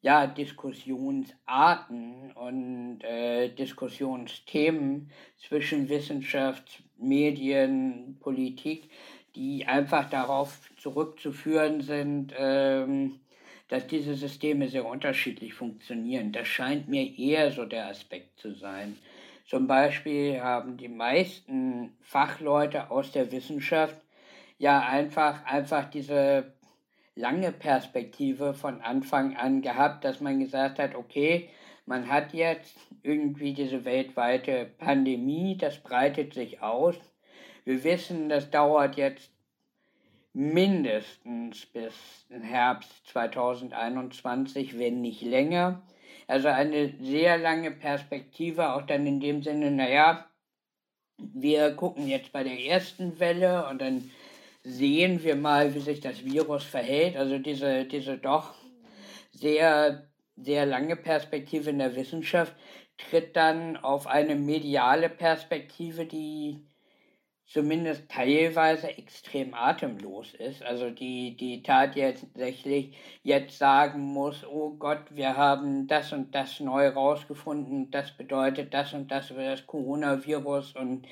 [0.00, 8.88] ja, Diskussionsarten und äh, Diskussionsthemen zwischen Wissenschaft, Medien, Politik,
[9.34, 13.20] die einfach darauf zurückzuführen sind, ähm,
[13.68, 16.32] dass diese Systeme sehr unterschiedlich funktionieren.
[16.32, 18.96] Das scheint mir eher so der Aspekt zu sein.
[19.46, 24.00] Zum Beispiel haben die meisten Fachleute aus der Wissenschaft
[24.58, 26.54] ja einfach, einfach diese
[27.14, 31.48] lange Perspektive von Anfang an gehabt, dass man gesagt hat, okay,
[31.86, 36.96] man hat jetzt irgendwie diese weltweite Pandemie, das breitet sich aus.
[37.64, 39.30] Wir wissen, das dauert jetzt
[40.32, 41.94] mindestens bis
[42.30, 45.82] Herbst 2021, wenn nicht länger.
[46.26, 50.26] Also eine sehr lange Perspektive, auch dann in dem Sinne, naja,
[51.18, 54.10] wir gucken jetzt bei der ersten Welle und dann
[54.62, 57.16] sehen wir mal, wie sich das Virus verhält.
[57.16, 58.54] Also diese, diese doch
[59.32, 62.54] sehr, sehr lange Perspektive in der Wissenschaft
[62.96, 66.66] tritt dann auf eine mediale Perspektive, die
[67.54, 70.64] zumindest teilweise extrem atemlos ist.
[70.64, 76.88] Also die, die tatsächlich jetzt sagen muss, oh Gott, wir haben das und das neu
[76.88, 81.06] rausgefunden, das bedeutet das und das über das Coronavirus und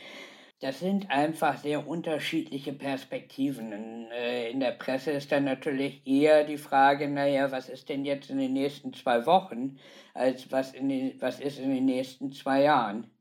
[0.59, 3.73] das sind einfach sehr unterschiedliche Perspektiven.
[3.73, 8.05] In, äh, in der Presse ist dann natürlich eher die Frage, naja, was ist denn
[8.05, 9.79] jetzt in den nächsten zwei Wochen,
[10.13, 13.12] als was, in den, was ist in den nächsten zwei Jahren.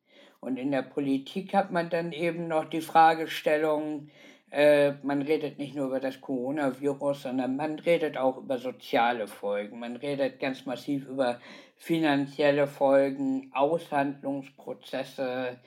[0.42, 4.10] Und in der Politik hat man dann eben noch die Fragestellung,
[4.50, 9.80] äh, man redet nicht nur über das Coronavirus, sondern man redet auch über soziale Folgen.
[9.80, 11.40] Man redet ganz massiv über
[11.78, 15.60] finanzielle Folgen, Aushandlungsprozesse,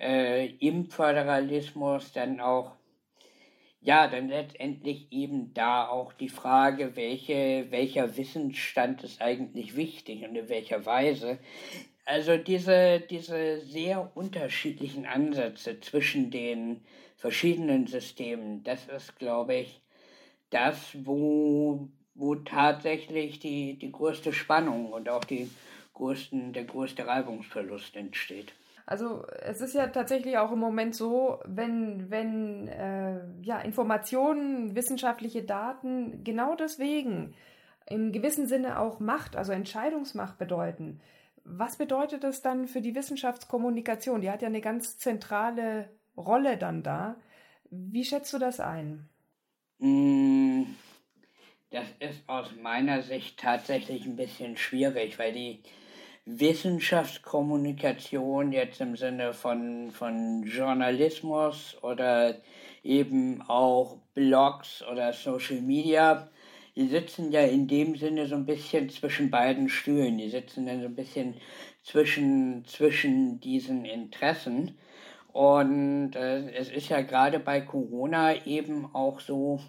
[0.00, 2.72] äh, im Föderalismus, dann auch
[3.84, 10.36] ja, dann letztendlich eben da auch die Frage, welche, welcher Wissensstand ist eigentlich wichtig und
[10.36, 11.40] in welcher Weise.
[12.04, 16.84] Also diese, diese sehr unterschiedlichen Ansätze zwischen den
[17.16, 19.80] verschiedenen Systemen, das ist, glaube ich,
[20.50, 25.50] das, wo, wo tatsächlich die, die größte Spannung und auch die
[25.94, 28.52] größten, der größte Reibungsverlust entsteht.
[28.84, 35.44] Also es ist ja tatsächlich auch im Moment so, wenn, wenn äh, ja, Informationen, wissenschaftliche
[35.44, 37.34] Daten genau deswegen
[37.86, 41.00] im gewissen Sinne auch Macht, also Entscheidungsmacht bedeuten,
[41.44, 44.20] was bedeutet das dann für die Wissenschaftskommunikation?
[44.20, 47.16] Die hat ja eine ganz zentrale Rolle dann da.
[47.70, 49.08] Wie schätzt du das ein?
[49.78, 50.64] Mm,
[51.70, 55.62] das ist aus meiner Sicht tatsächlich ein bisschen schwierig, weil die
[56.24, 62.36] Wissenschaftskommunikation jetzt im Sinne von, von Journalismus oder
[62.84, 66.28] eben auch Blogs oder Social Media
[66.76, 70.16] die sitzen ja in dem Sinne so ein bisschen zwischen beiden Stühlen.
[70.18, 71.34] Die sitzen dann so ein bisschen
[71.82, 74.78] zwischen, zwischen diesen Interessen.
[75.32, 79.60] Und äh, es ist ja gerade bei Corona eben auch so,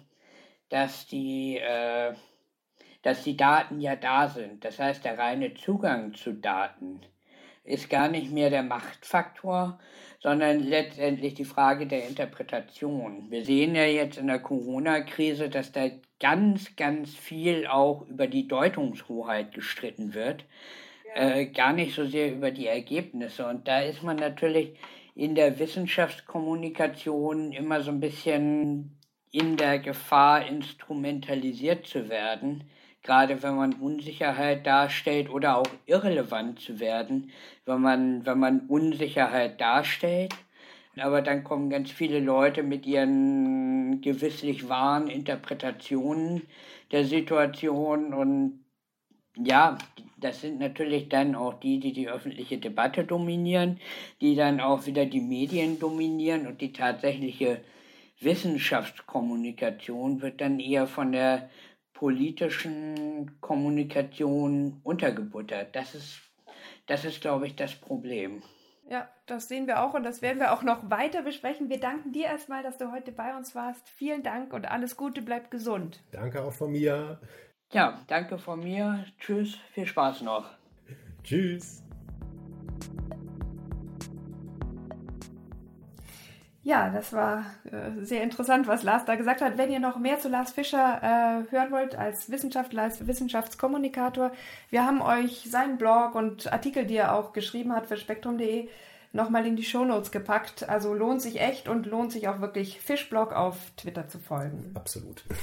[0.68, 2.14] dass die, äh,
[3.02, 4.64] dass die Daten ja da sind.
[4.64, 7.00] Das heißt, der reine Zugang zu Daten
[7.64, 9.78] ist gar nicht mehr der Machtfaktor,
[10.20, 13.30] sondern letztendlich die Frage der Interpretation.
[13.30, 15.88] Wir sehen ja jetzt in der Corona-Krise, dass da
[16.20, 20.44] ganz, ganz viel auch über die Deutungshoheit gestritten wird,
[21.16, 21.36] ja.
[21.36, 23.46] äh, gar nicht so sehr über die Ergebnisse.
[23.46, 24.78] Und da ist man natürlich
[25.14, 28.98] in der Wissenschaftskommunikation immer so ein bisschen
[29.30, 32.64] in der Gefahr, instrumentalisiert zu werden
[33.04, 37.30] gerade wenn man Unsicherheit darstellt oder auch irrelevant zu werden,
[37.66, 40.34] wenn man, wenn man Unsicherheit darstellt.
[40.96, 46.42] Aber dann kommen ganz viele Leute mit ihren gewisslich wahren Interpretationen
[46.92, 48.60] der Situation und
[49.36, 49.76] ja,
[50.16, 53.80] das sind natürlich dann auch die, die die öffentliche Debatte dominieren,
[54.20, 57.60] die dann auch wieder die Medien dominieren und die tatsächliche
[58.20, 61.50] Wissenschaftskommunikation wird dann eher von der
[61.94, 65.74] politischen Kommunikation untergebuttert.
[65.74, 66.20] Das ist,
[66.86, 68.42] das ist, glaube ich, das Problem.
[68.90, 71.70] Ja, das sehen wir auch und das werden wir auch noch weiter besprechen.
[71.70, 73.88] Wir danken dir erstmal, dass du heute bei uns warst.
[73.88, 76.02] Vielen Dank und alles Gute, bleib gesund.
[76.12, 77.20] Danke auch von mir.
[77.72, 79.06] Ja, danke von mir.
[79.18, 80.50] Tschüss, viel Spaß noch.
[81.22, 81.83] Tschüss.
[86.64, 89.58] Ja, das war äh, sehr interessant, was Lars da gesagt hat.
[89.58, 94.32] Wenn ihr noch mehr zu Lars Fischer äh, hören wollt als Wissenschaftler, als Wissenschaftskommunikator,
[94.70, 98.70] wir haben euch seinen Blog und Artikel, die er auch geschrieben hat für spektrum.de,
[99.12, 100.66] nochmal in die Shownotes gepackt.
[100.66, 104.70] Also lohnt sich echt und lohnt sich auch wirklich Fischblog auf Twitter zu folgen.
[104.74, 105.22] Absolut.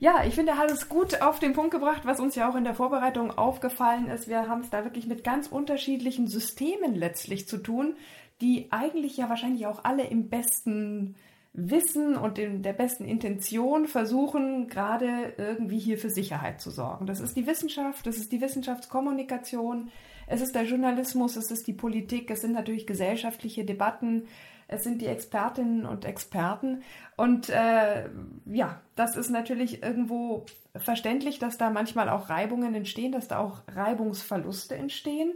[0.00, 2.56] Ja, ich finde, er hat es gut auf den Punkt gebracht, was uns ja auch
[2.56, 4.28] in der Vorbereitung aufgefallen ist.
[4.28, 7.96] Wir haben es da wirklich mit ganz unterschiedlichen Systemen letztlich zu tun,
[8.44, 11.16] die eigentlich ja wahrscheinlich auch alle im besten
[11.54, 17.06] Wissen und in der besten Intention versuchen, gerade irgendwie hier für Sicherheit zu sorgen.
[17.06, 19.90] Das ist die Wissenschaft, das ist die Wissenschaftskommunikation,
[20.26, 24.26] es ist der Journalismus, es ist die Politik, es sind natürlich gesellschaftliche Debatten,
[24.68, 26.82] es sind die Expertinnen und Experten.
[27.16, 28.08] Und äh,
[28.46, 30.44] ja, das ist natürlich irgendwo
[30.76, 35.32] verständlich, dass da manchmal auch Reibungen entstehen, dass da auch Reibungsverluste entstehen.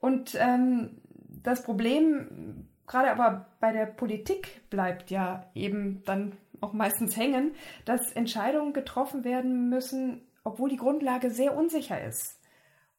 [0.00, 0.90] Und ähm,
[1.46, 7.52] das Problem, gerade aber bei der Politik, bleibt ja eben dann auch meistens hängen,
[7.84, 12.40] dass Entscheidungen getroffen werden müssen, obwohl die Grundlage sehr unsicher ist.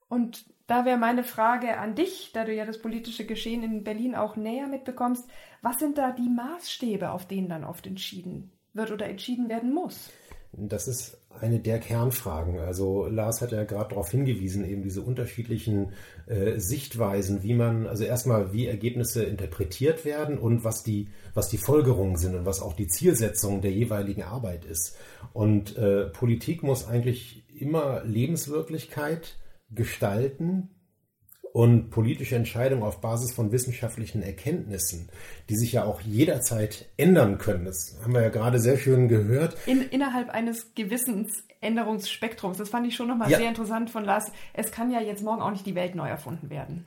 [0.08, 4.16] Und da wäre meine Frage an dich, da du ja das politische Geschehen in Berlin
[4.16, 5.30] auch näher mitbekommst,
[5.62, 10.10] was sind da die Maßstäbe, auf denen dann oft entschieden wird oder entschieden werden muss?
[10.54, 12.60] Das ist eine der Kernfragen.
[12.60, 15.94] Also Lars hat ja gerade darauf hingewiesen, eben diese unterschiedlichen
[16.26, 21.58] äh, Sichtweisen, wie man, also erstmal, wie Ergebnisse interpretiert werden und was die, was die
[21.58, 24.98] Folgerungen sind und was auch die Zielsetzung der jeweiligen Arbeit ist.
[25.34, 29.38] Und äh, Politik muss eigentlich immer Lebenswirklichkeit
[29.70, 30.70] gestalten,
[31.58, 35.10] und politische Entscheidungen auf Basis von wissenschaftlichen Erkenntnissen,
[35.50, 37.66] die sich ja auch jederzeit ändern können.
[37.66, 39.58] Das haben wir ja gerade sehr schön gehört.
[39.66, 42.60] In, innerhalb eines Gewissensänderungsspektrums.
[42.60, 43.40] Das fand ich schon nochmal ja.
[43.40, 44.32] sehr interessant von Lars.
[44.54, 46.86] Es kann ja jetzt morgen auch nicht die Welt neu erfunden werden.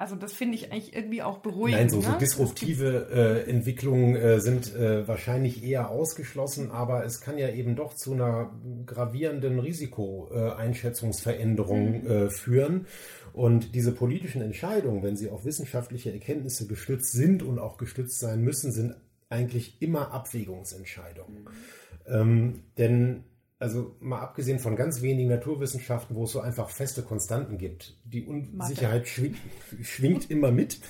[0.00, 1.78] Also das finde ich eigentlich irgendwie auch beruhigend.
[1.78, 2.18] Nein, so, so ne?
[2.18, 7.92] disruptive äh, Entwicklungen äh, sind äh, wahrscheinlich eher ausgeschlossen, aber es kann ja eben doch
[7.92, 8.50] zu einer
[8.86, 12.10] gravierenden Risikoeinschätzungsveränderung mhm.
[12.10, 12.86] Äh, führen.
[13.32, 18.42] Und diese politischen Entscheidungen, wenn sie auf wissenschaftliche Erkenntnisse gestützt sind und auch gestützt sein
[18.42, 18.94] müssen, sind
[19.28, 21.44] eigentlich immer Abwägungsentscheidungen.
[21.44, 21.48] Mhm.
[22.06, 23.24] Ähm, denn
[23.60, 28.24] also mal abgesehen von ganz wenigen Naturwissenschaften, wo es so einfach feste Konstanten gibt, die
[28.24, 29.36] Unsicherheit schwingt,
[29.82, 30.80] schwingt, immer mit.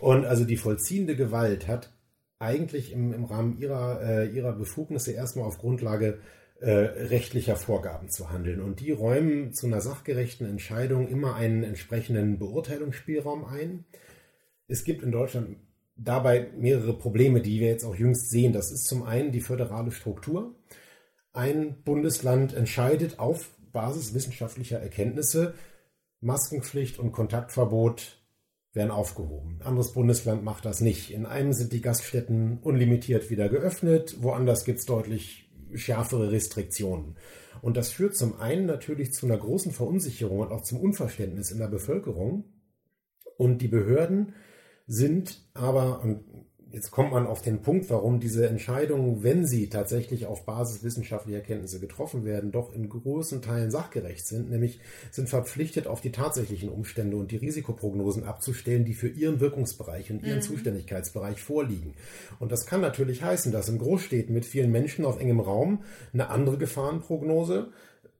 [0.00, 1.92] Und also die vollziehende Gewalt hat
[2.38, 6.18] eigentlich im, im Rahmen ihrer, äh, ihrer Befugnisse erstmal auf Grundlage
[6.60, 8.60] äh, rechtlicher Vorgaben zu handeln.
[8.60, 13.84] Und die räumen zu einer sachgerechten Entscheidung immer einen entsprechenden Beurteilungsspielraum ein.
[14.68, 15.56] Es gibt in Deutschland
[15.96, 18.52] dabei mehrere Probleme, die wir jetzt auch jüngst sehen.
[18.52, 20.54] Das ist zum einen die föderale Struktur
[21.34, 25.54] ein Bundesland entscheidet auf Basis wissenschaftlicher Erkenntnisse,
[26.20, 28.22] Maskenpflicht und Kontaktverbot
[28.72, 29.58] werden aufgehoben.
[29.60, 31.10] Ein anderes Bundesland macht das nicht.
[31.10, 35.43] In einem sind die Gaststätten unlimitiert wieder geöffnet, woanders gibt es deutlich
[35.74, 37.16] schärfere Restriktionen.
[37.62, 41.58] Und das führt zum einen natürlich zu einer großen Verunsicherung und auch zum Unverständnis in
[41.58, 42.44] der Bevölkerung.
[43.36, 44.34] Und die Behörden
[44.86, 46.24] sind aber, und
[46.74, 51.38] Jetzt kommt man auf den Punkt, warum diese Entscheidungen, wenn sie tatsächlich auf Basis wissenschaftlicher
[51.38, 54.80] Erkenntnisse getroffen werden, doch in großen Teilen sachgerecht sind, nämlich
[55.12, 60.24] sind verpflichtet, auf die tatsächlichen Umstände und die Risikoprognosen abzustellen, die für ihren Wirkungsbereich und
[60.24, 60.42] ihren mhm.
[60.42, 61.94] Zuständigkeitsbereich vorliegen.
[62.40, 66.28] Und das kann natürlich heißen, dass in Großstädten mit vielen Menschen auf engem Raum eine
[66.30, 67.68] andere Gefahrenprognose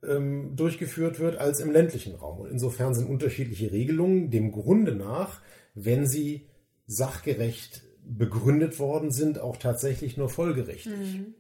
[0.07, 2.39] ähm, durchgeführt wird als im ländlichen Raum.
[2.39, 5.41] Und insofern sind unterschiedliche Regelungen dem Grunde nach,
[5.75, 6.47] wenn sie
[6.87, 10.97] sachgerecht begründet worden sind, auch tatsächlich nur folgerichtig.
[10.97, 11.35] Mhm.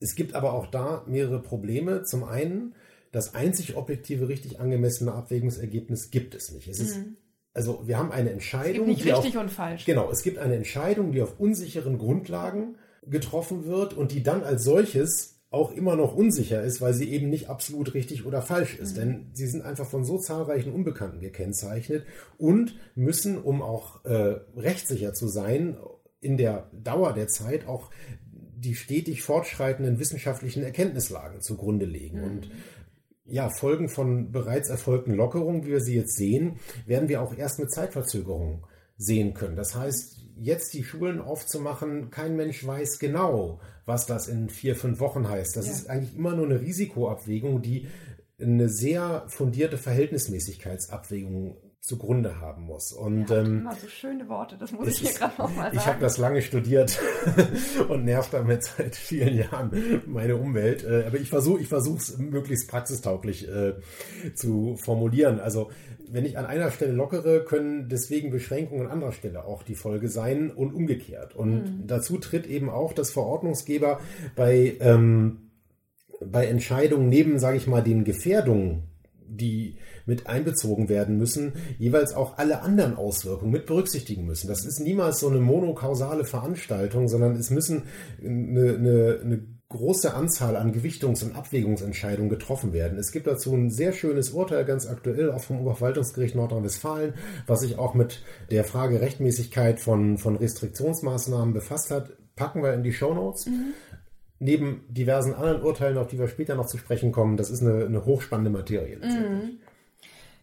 [0.00, 2.02] Es gibt aber auch da mehrere Probleme.
[2.02, 2.74] Zum einen,
[3.12, 6.68] das einzig objektive, richtig angemessene Abwägungsergebnis gibt es nicht.
[6.68, 7.16] Es ist mhm.
[7.54, 8.88] Also wir haben eine Entscheidung.
[8.88, 9.84] Es gibt nicht richtig auf, und falsch.
[9.84, 14.64] Genau, es gibt eine Entscheidung, die auf unsicheren Grundlagen getroffen wird und die dann als
[14.64, 18.96] solches auch immer noch unsicher ist, weil sie eben nicht absolut richtig oder falsch ist.
[18.96, 19.00] Mhm.
[19.00, 22.04] Denn sie sind einfach von so zahlreichen Unbekannten gekennzeichnet
[22.38, 25.76] und müssen, um auch äh, rechtssicher zu sein,
[26.20, 27.90] in der Dauer der Zeit auch
[28.56, 32.18] die stetig fortschreitenden wissenschaftlichen Erkenntnislagen zugrunde legen.
[32.18, 32.24] Mhm.
[32.24, 32.50] Und
[33.24, 37.58] ja, Folgen von bereits erfolgten Lockerungen, wie wir sie jetzt sehen, werden wir auch erst
[37.58, 39.56] mit Zeitverzögerung sehen können.
[39.56, 45.00] Das heißt, jetzt die Schulen aufzumachen, kein Mensch weiß genau, was das in vier, fünf
[45.00, 45.56] Wochen heißt.
[45.56, 45.72] Das ja.
[45.72, 47.86] ist eigentlich immer nur eine Risikoabwägung, die
[48.40, 52.92] eine sehr fundierte Verhältnismäßigkeitsabwägung zugrunde haben muss.
[52.92, 55.76] Und ja, ähm, immer so schöne Worte, das muss ich hier gerade nochmal sagen.
[55.76, 57.00] Ich habe das lange studiert
[57.88, 60.84] und nervt damit seit vielen Jahren meine Umwelt.
[60.84, 63.74] Äh, aber ich versuche ich versuche es möglichst praxistauglich äh,
[64.34, 65.40] zu formulieren.
[65.40, 65.72] Also
[66.08, 70.08] wenn ich an einer Stelle lockere, können deswegen Beschränkungen an anderer Stelle auch die Folge
[70.08, 71.34] sein und umgekehrt.
[71.34, 71.86] Und mhm.
[71.88, 73.98] dazu tritt eben auch, dass Verordnungsgeber
[74.36, 75.50] bei, ähm,
[76.24, 78.84] bei Entscheidungen neben, sage ich mal, den Gefährdungen,
[79.26, 84.48] die mit einbezogen werden müssen, jeweils auch alle anderen Auswirkungen mit berücksichtigen müssen.
[84.48, 87.84] Das ist niemals so eine monokausale Veranstaltung, sondern es müssen
[88.20, 92.98] eine, eine, eine große Anzahl an Gewichtungs- und Abwägungsentscheidungen getroffen werden.
[92.98, 97.14] Es gibt dazu ein sehr schönes Urteil, ganz aktuell, auch vom Oberverwaltungsgericht Nordrhein-Westfalen,
[97.46, 102.12] was sich auch mit der Frage Rechtmäßigkeit von, von Restriktionsmaßnahmen befasst hat.
[102.36, 103.46] Packen wir in die Show Notes.
[103.46, 103.72] Mhm.
[104.38, 107.86] Neben diversen anderen Urteilen, auf die wir später noch zu sprechen kommen, das ist eine,
[107.86, 108.98] eine hochspannende Materie.
[108.98, 109.58] Mhm.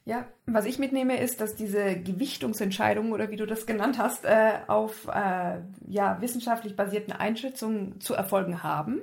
[0.10, 4.54] Ja, was ich mitnehme, ist, dass diese Gewichtungsentscheidungen oder wie du das genannt hast, äh,
[4.66, 9.02] auf äh, ja, wissenschaftlich basierten Einschätzungen zu erfolgen haben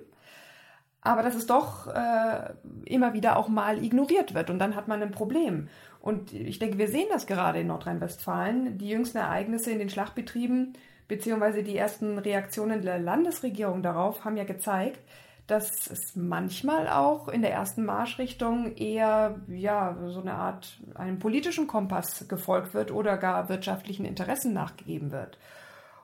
[1.06, 2.50] aber dass es doch äh,
[2.84, 5.68] immer wieder auch mal ignoriert wird und dann hat man ein Problem.
[6.00, 8.76] Und ich denke, wir sehen das gerade in Nordrhein-Westfalen.
[8.78, 10.72] Die jüngsten Ereignisse in den Schlachtbetrieben
[11.06, 14.98] beziehungsweise die ersten Reaktionen der Landesregierung darauf haben ja gezeigt,
[15.46, 21.68] dass es manchmal auch in der ersten Marschrichtung eher ja so eine Art einem politischen
[21.68, 25.38] Kompass gefolgt wird oder gar wirtschaftlichen Interessen nachgegeben wird.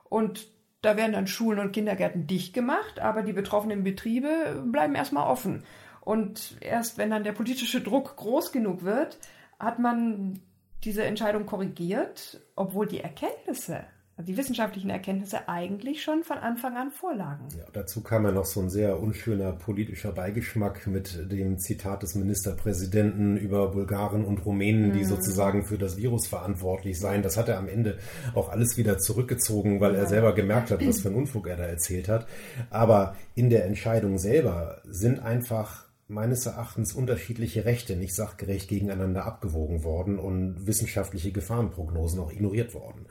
[0.07, 0.47] Und
[0.81, 5.63] da werden dann Schulen und Kindergärten dicht gemacht, aber die betroffenen Betriebe bleiben erstmal offen.
[6.01, 9.17] Und erst wenn dann der politische Druck groß genug wird,
[9.59, 10.39] hat man
[10.83, 13.85] diese Entscheidung korrigiert, obwohl die Erkenntnisse
[14.21, 17.47] die wissenschaftlichen Erkenntnisse eigentlich schon von Anfang an vorlagen.
[17.57, 22.13] Ja, dazu kam ja noch so ein sehr unschöner politischer Beigeschmack mit dem Zitat des
[22.13, 24.93] Ministerpräsidenten über Bulgaren und Rumänen, mhm.
[24.93, 27.23] die sozusagen für das Virus verantwortlich seien.
[27.23, 27.97] Das hat er am Ende
[28.35, 30.01] auch alles wieder zurückgezogen, weil ja.
[30.01, 32.27] er selber gemerkt hat, was für ein Unfug er da erzählt hat.
[32.69, 39.83] Aber in der Entscheidung selber sind einfach meines Erachtens unterschiedliche Rechte nicht sachgerecht gegeneinander abgewogen
[39.83, 43.07] worden und wissenschaftliche Gefahrenprognosen auch ignoriert worden.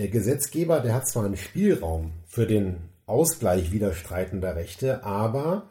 [0.00, 5.68] Der Gesetzgeber, der hat zwar einen Spielraum für den Ausgleich widerstreitender Rechte, aber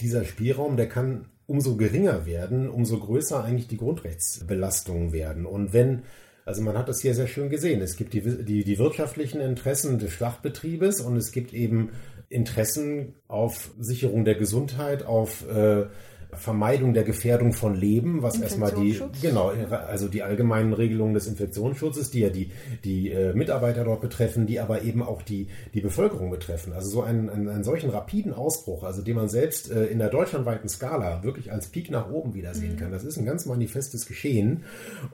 [0.00, 5.44] dieser Spielraum, der kann umso geringer werden, umso größer eigentlich die Grundrechtsbelastungen werden.
[5.44, 6.04] Und wenn,
[6.46, 9.98] also man hat das hier sehr schön gesehen, es gibt die, die, die wirtschaftlichen Interessen
[9.98, 11.90] des Schlachtbetriebes und es gibt eben
[12.30, 15.84] Interessen auf Sicherung der Gesundheit, auf äh,
[16.32, 22.10] Vermeidung der Gefährdung von Leben, was erstmal die, genau, also die allgemeinen Regelungen des Infektionsschutzes,
[22.10, 22.50] die ja die,
[22.84, 26.72] die äh, Mitarbeiter dort betreffen, die aber eben auch die, die Bevölkerung betreffen.
[26.72, 30.08] Also so einen, einen, einen solchen rapiden Ausbruch, also den man selbst äh, in der
[30.08, 32.78] deutschlandweiten Skala wirklich als Peak nach oben wiedersehen mhm.
[32.78, 34.64] kann, das ist ein ganz manifestes Geschehen.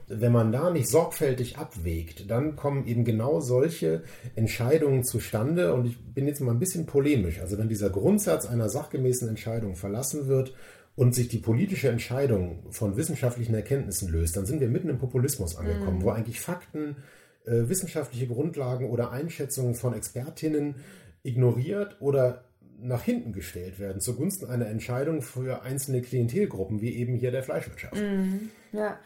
[0.07, 4.03] Wenn man da nicht sorgfältig abwägt, dann kommen eben genau solche
[4.35, 7.39] Entscheidungen zustande und ich bin jetzt mal ein bisschen polemisch.
[7.41, 10.53] Also wenn dieser Grundsatz einer sachgemäßen Entscheidung verlassen wird,
[10.97, 15.55] und sich die politische Entscheidung von wissenschaftlichen Erkenntnissen löst, dann sind wir mitten im Populismus
[15.55, 16.03] angekommen, mhm.
[16.03, 16.97] wo eigentlich Fakten,
[17.45, 20.75] äh, wissenschaftliche Grundlagen oder Einschätzungen von Expertinnen
[21.21, 22.45] ignoriert oder
[22.79, 27.95] nach hinten gestellt werden zugunsten einer Entscheidung für einzelne Klientelgruppen, wie eben hier der Fleischwirtschaft.
[27.95, 28.49] Mhm.
[28.71, 28.99] Ja.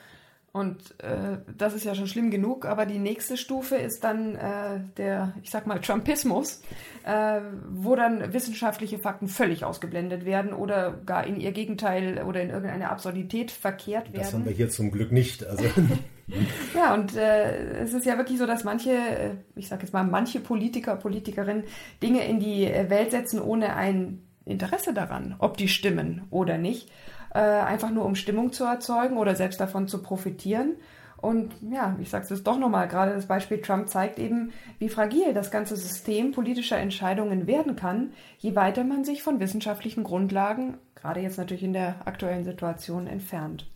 [0.53, 4.81] Und äh, das ist ja schon schlimm genug, aber die nächste Stufe ist dann äh,
[4.97, 6.61] der, ich sag mal, Trumpismus,
[7.05, 7.39] äh,
[7.69, 12.89] wo dann wissenschaftliche Fakten völlig ausgeblendet werden oder gar in ihr Gegenteil oder in irgendeine
[12.89, 14.23] Absurdität verkehrt werden.
[14.23, 15.45] Das haben wir hier zum Glück nicht.
[15.45, 15.63] Also.
[16.75, 20.03] ja, und äh, es ist ja wirklich so, dass manche, äh, ich sag jetzt mal,
[20.03, 21.63] manche Politiker, Politikerinnen
[22.03, 26.89] Dinge in die Welt setzen, ohne ein Interesse daran, ob die stimmen oder nicht
[27.33, 30.75] äh, einfach nur um Stimmung zu erzeugen oder selbst davon zu profitieren.
[31.17, 35.33] Und ja, ich sage es doch nochmal, gerade das Beispiel Trump zeigt eben, wie fragil
[35.33, 41.19] das ganze System politischer Entscheidungen werden kann, je weiter man sich von wissenschaftlichen Grundlagen, gerade
[41.19, 43.67] jetzt natürlich in der aktuellen Situation, entfernt.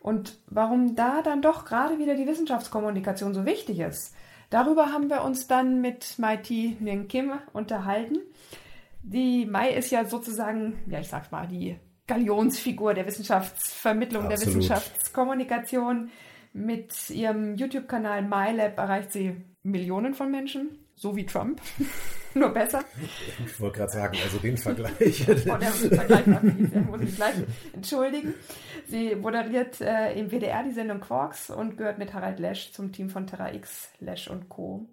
[0.00, 4.16] Und warum da dann doch gerade wieder die Wissenschaftskommunikation so wichtig ist,
[4.50, 8.18] darüber haben wir uns dann mit Maiti Nguyen Kim unterhalten.
[9.04, 14.40] Die Mai ist ja sozusagen, ja ich sag's mal, die Galionsfigur der Wissenschaftsvermittlung, Absolut.
[14.40, 16.10] der Wissenschaftskommunikation.
[16.54, 21.60] Mit ihrem YouTube-Kanal MyLab erreicht sie Millionen von Menschen, so wie Trump.
[22.34, 22.82] Nur besser.
[23.44, 25.28] Ich wollte gerade sagen, also den Vergleich.
[25.28, 27.34] oh, der Vergleich muss ich gleich
[27.74, 28.34] entschuldigen.
[28.86, 33.10] Sie moderiert äh, im WDR die Sendung Quarks und gehört mit Harald Lesch zum Team
[33.10, 34.86] von Terra X, Lesch und Co.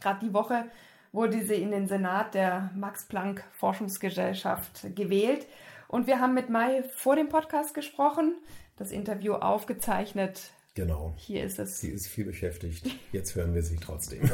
[0.00, 0.66] Gerade die Woche
[1.12, 5.46] wurde sie in den Senat der Max Planck Forschungsgesellschaft gewählt
[5.88, 8.36] und wir haben mit Mai vor dem Podcast gesprochen,
[8.76, 10.52] das Interview aufgezeichnet.
[10.74, 11.14] Genau.
[11.16, 11.80] Hier ist es.
[11.80, 12.86] Sie ist viel beschäftigt.
[13.10, 14.30] Jetzt hören wir sie trotzdem.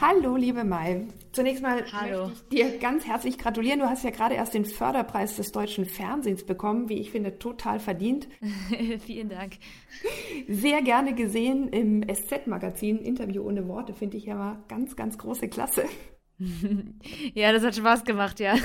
[0.00, 1.06] Hallo, liebe Mai.
[1.32, 2.28] Zunächst mal Hallo.
[2.28, 3.80] möchte ich dir ganz herzlich gratulieren.
[3.80, 7.78] Du hast ja gerade erst den Förderpreis des deutschen Fernsehens bekommen, wie ich finde, total
[7.78, 8.26] verdient.
[9.04, 9.58] Vielen Dank.
[10.48, 12.98] Sehr gerne gesehen im SZ-Magazin.
[12.98, 15.84] Interview ohne Worte finde ich ja mal ganz, ganz große Klasse.
[17.34, 18.54] ja, das hat Spaß gemacht, ja.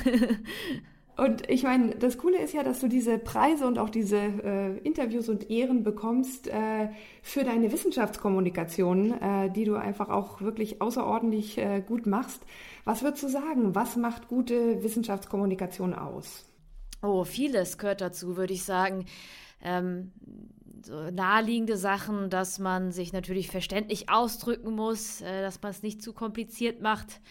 [1.17, 4.77] Und ich meine, das Coole ist ja, dass du diese Preise und auch diese äh,
[4.79, 6.89] Interviews und Ehren bekommst äh,
[7.21, 12.41] für deine Wissenschaftskommunikation, äh, die du einfach auch wirklich außerordentlich äh, gut machst.
[12.83, 13.75] Was würdest du sagen?
[13.75, 16.45] Was macht gute Wissenschaftskommunikation aus?
[17.01, 19.05] Oh, vieles gehört dazu, würde ich sagen.
[19.61, 20.11] Ähm,
[20.83, 26.01] so naheliegende Sachen, dass man sich natürlich verständlich ausdrücken muss, äh, dass man es nicht
[26.01, 27.21] zu kompliziert macht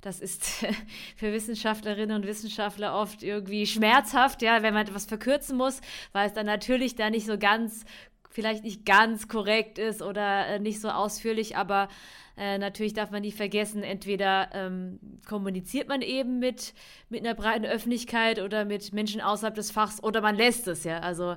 [0.00, 0.44] das ist
[1.16, 5.80] für Wissenschaftlerinnen und Wissenschaftler oft irgendwie schmerzhaft, ja, wenn man etwas verkürzen muss,
[6.12, 7.84] weil es dann natürlich da nicht so ganz,
[8.30, 11.88] vielleicht nicht ganz korrekt ist oder äh, nicht so ausführlich, aber
[12.36, 16.72] äh, natürlich darf man nie vergessen, entweder ähm, kommuniziert man eben mit,
[17.08, 21.00] mit einer breiten Öffentlichkeit oder mit Menschen außerhalb des Fachs oder man lässt es, ja.
[21.00, 21.36] Also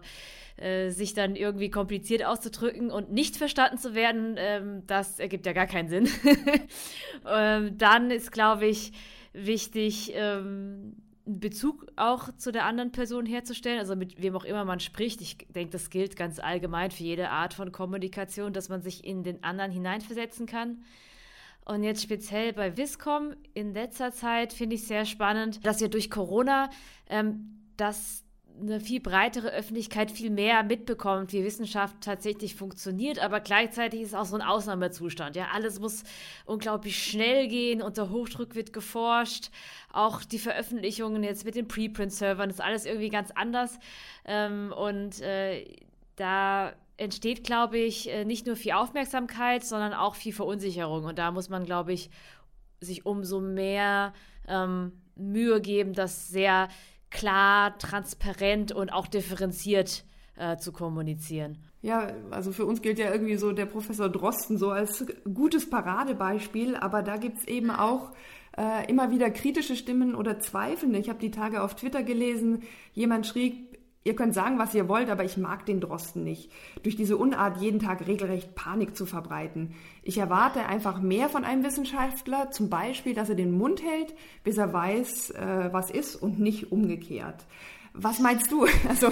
[0.62, 5.54] äh, sich dann irgendwie kompliziert auszudrücken und nicht verstanden zu werden, ähm, das ergibt ja
[5.54, 6.08] gar keinen Sinn.
[7.30, 8.94] ähm, dann ist, glaube ich,
[9.34, 10.96] wichtig, ähm,
[11.26, 15.22] einen Bezug auch zu der anderen Person herzustellen, also mit wem auch immer man spricht.
[15.22, 19.24] Ich denke, das gilt ganz allgemein für jede Art von Kommunikation, dass man sich in
[19.24, 20.84] den anderen hineinversetzen kann.
[21.64, 26.10] Und jetzt speziell bei Viscom in letzter Zeit finde ich sehr spannend, dass wir durch
[26.10, 26.70] Corona
[27.08, 28.26] ähm, das
[28.62, 34.14] eine viel breitere Öffentlichkeit viel mehr mitbekommt, wie Wissenschaft tatsächlich funktioniert, aber gleichzeitig ist es
[34.14, 35.36] auch so ein Ausnahmezustand.
[35.36, 36.04] Ja, alles muss
[36.46, 39.50] unglaublich schnell gehen, unter Hochdruck wird geforscht,
[39.92, 43.80] auch die Veröffentlichungen jetzt mit den Preprint-Servern, ist alles irgendwie ganz anders.
[44.26, 45.66] Ähm, und äh,
[46.16, 51.06] da entsteht, glaube ich, äh, nicht nur viel Aufmerksamkeit, sondern auch viel Verunsicherung.
[51.06, 52.12] Und da muss man, glaube ich,
[52.80, 54.14] sich umso mehr
[54.48, 56.70] ähm, Mühe geben, das sehr
[57.12, 60.04] klar, transparent und auch differenziert
[60.36, 61.58] äh, zu kommunizieren.
[61.82, 66.76] Ja, also für uns gilt ja irgendwie so der Professor Drosten so als gutes Paradebeispiel,
[66.76, 68.12] aber da gibt es eben auch
[68.58, 70.94] äh, immer wieder kritische Stimmen oder Zweifel.
[70.96, 73.71] Ich habe die Tage auf Twitter gelesen, jemand schrieb,
[74.04, 76.52] Ihr könnt sagen, was ihr wollt, aber ich mag den Drosten nicht.
[76.82, 79.76] Durch diese Unart jeden Tag regelrecht Panik zu verbreiten.
[80.02, 84.58] Ich erwarte einfach mehr von einem Wissenschaftler, zum Beispiel, dass er den Mund hält, bis
[84.58, 87.46] er weiß, äh, was ist und nicht umgekehrt.
[87.94, 88.66] Was meinst du?
[88.90, 89.08] Also,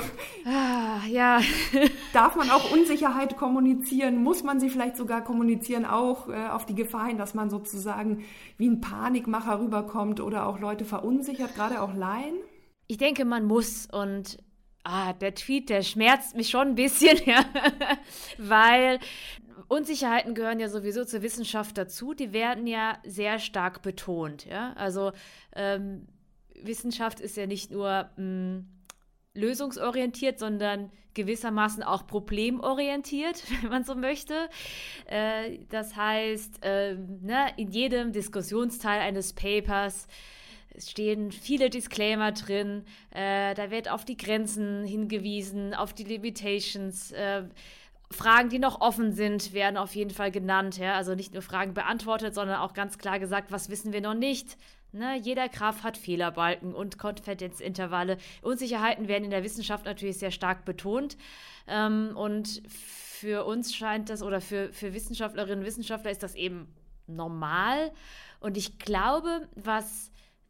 [0.46, 1.40] ah, ja.
[2.14, 4.24] darf man auch Unsicherheit kommunizieren?
[4.24, 8.24] Muss man sie vielleicht sogar kommunizieren, auch äh, auf die Gefahr hin, dass man sozusagen
[8.58, 12.36] wie ein Panikmacher rüberkommt oder auch Leute verunsichert, gerade auch Laien?
[12.88, 14.40] Ich denke, man muss und
[14.84, 17.46] ah, der Tweet, der schmerzt mich schon ein bisschen, ja,
[18.38, 19.00] weil
[19.68, 22.14] Unsicherheiten gehören ja sowieso zur Wissenschaft dazu.
[22.14, 24.74] Die werden ja sehr stark betont, ja.
[24.74, 25.12] Also
[25.56, 26.08] ähm,
[26.62, 28.68] Wissenschaft ist ja nicht nur mh, hm,
[29.36, 34.50] lösungsorientiert, sondern gewissermaßen auch problemorientiert, wenn man so möchte.
[35.06, 40.08] Äh, das heißt, äh, ne, in jedem Diskussionsteil eines Papers
[40.80, 47.12] Es stehen viele Disclaimer drin, äh, da wird auf die Grenzen hingewiesen, auf die Limitations.
[47.12, 47.44] Äh,
[48.10, 50.78] Fragen, die noch offen sind, werden auf jeden Fall genannt.
[50.78, 50.94] Ja?
[50.94, 54.56] Also nicht nur Fragen beantwortet, sondern auch ganz klar gesagt, was wissen wir noch nicht.
[54.94, 55.20] Ne?
[55.22, 58.18] Jeder Graph hat Fehlerbalken und Konfidenzintervalle.
[58.42, 61.18] Unsicherheiten werden in der Wissenschaft natürlich sehr stark betont.
[61.68, 66.74] Ähm, und für uns scheint das, oder für, für Wissenschaftlerinnen und Wissenschaftler ist das eben
[67.06, 67.92] normal.
[68.40, 70.10] Und ich glaube, was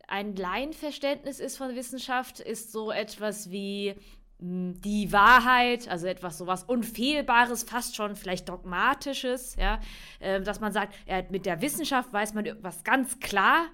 [0.10, 3.95] ein Laienverständnis ist von Wissenschaft, ist so etwas wie
[4.41, 9.80] die Wahrheit, also etwas sowas Unfehlbares, fast schon vielleicht Dogmatisches, ja,
[10.20, 10.95] äh, dass man sagt,
[11.30, 13.66] mit der Wissenschaft weiß man was ganz klar.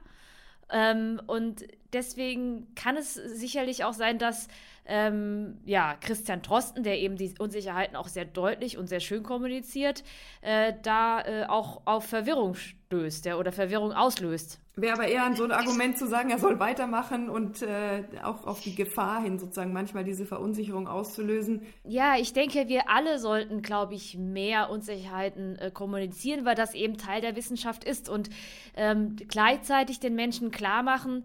[0.71, 4.47] Ähm, und deswegen kann es sicherlich auch sein, dass
[4.86, 10.03] ähm, ja, Christian Drosten, der eben die Unsicherheiten auch sehr deutlich und sehr schön kommuniziert,
[10.41, 14.59] äh, da äh, auch auf Verwirrung stößt ja, oder Verwirrung auslöst.
[14.78, 18.59] Wäre aber eher so ein Argument zu sagen, er soll weitermachen und äh, auch auf
[18.59, 21.61] die Gefahr hin sozusagen manchmal diese Verunsicherung auszulösen.
[21.86, 26.97] Ja, ich denke, wir alle sollten, glaube ich, mehr Unsicherheiten äh, kommunizieren, weil das eben
[26.97, 28.30] Teil der Wissenschaft ist und
[28.76, 31.23] ähm, gleichzeitig den Menschen klar machen,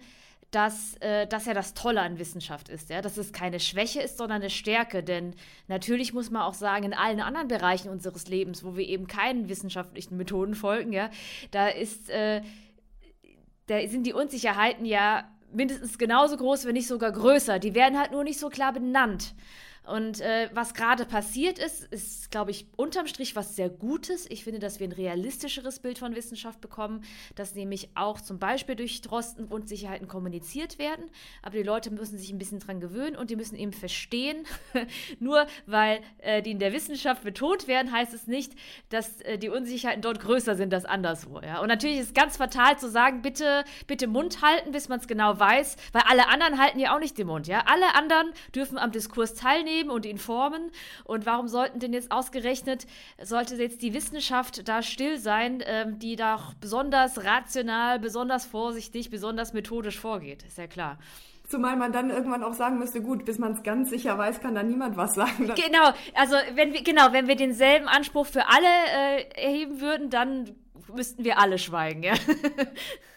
[0.51, 4.19] dass, äh, dass ja das Tolle an Wissenschaft ist, ja, dass es keine Schwäche ist,
[4.19, 5.03] sondern eine Stärke.
[5.03, 5.35] Denn
[5.69, 9.49] natürlich muss man auch sagen, in allen anderen Bereichen unseres Lebens, wo wir eben keinen
[9.49, 11.11] wissenschaftlichen Methoden folgen, ja,
[11.53, 12.43] da ist äh,
[13.71, 17.61] da sind die Unsicherheiten ja mindestens genauso groß, wenn nicht sogar größer.
[17.61, 19.35] Die werden halt nur nicht so klar benannt.
[19.91, 24.27] Und äh, was gerade passiert ist, ist, glaube ich, unterm Strich was sehr Gutes.
[24.31, 27.03] Ich finde, dass wir ein realistischeres Bild von Wissenschaft bekommen,
[27.35, 31.11] dass nämlich auch zum Beispiel durch Drosten Unsicherheiten kommuniziert werden.
[31.43, 34.47] Aber die Leute müssen sich ein bisschen dran gewöhnen und die müssen eben verstehen,
[35.19, 38.53] nur weil äh, die in der Wissenschaft betont werden, heißt es nicht,
[38.91, 41.41] dass äh, die Unsicherheiten dort größer sind als anderswo.
[41.41, 41.61] Ja?
[41.61, 45.09] Und natürlich ist es ganz fatal zu sagen, bitte, bitte Mund halten, bis man es
[45.09, 47.49] genau weiß, weil alle anderen halten ja auch nicht den Mund.
[47.49, 47.65] Ja?
[47.67, 50.71] Alle anderen dürfen am Diskurs teilnehmen nehmen und ihn formen.
[51.05, 52.87] Und warum sollten denn jetzt ausgerechnet,
[53.23, 59.53] sollte jetzt die Wissenschaft da still sein, ähm, die da besonders rational, besonders vorsichtig, besonders
[59.53, 60.43] methodisch vorgeht?
[60.45, 60.99] Ist ja klar.
[61.49, 64.55] Zumal man dann irgendwann auch sagen müsste, gut, bis man es ganz sicher weiß, kann
[64.55, 65.53] da niemand was sagen.
[65.57, 68.69] Genau, also wenn wir, genau, wenn wir denselben Anspruch für alle
[69.19, 70.55] äh, erheben würden, dann
[70.95, 72.15] müssten wir alle schweigen, ja.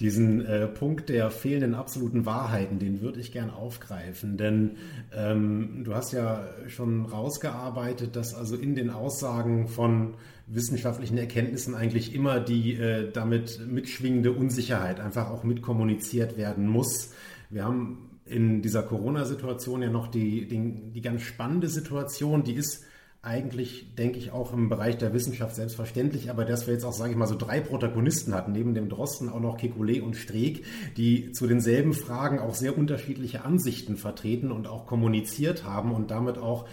[0.00, 4.72] Diesen äh, Punkt der fehlenden absoluten Wahrheiten, den würde ich gern aufgreifen, denn
[5.14, 10.14] ähm, du hast ja schon rausgearbeitet, dass also in den Aussagen von
[10.46, 17.12] wissenschaftlichen Erkenntnissen eigentlich immer die äh, damit mitschwingende Unsicherheit einfach auch mitkommuniziert werden muss.
[17.48, 22.84] Wir haben in dieser Corona-Situation ja noch die, die, die ganz spannende Situation, die ist
[23.26, 27.10] eigentlich, denke ich, auch im Bereich der Wissenschaft selbstverständlich, aber dass wir jetzt auch, sage
[27.10, 30.64] ich mal, so drei Protagonisten hatten, neben dem Drosten auch noch Kekulé und Streeck,
[30.96, 36.38] die zu denselben Fragen auch sehr unterschiedliche Ansichten vertreten und auch kommuniziert haben und damit
[36.38, 36.66] auch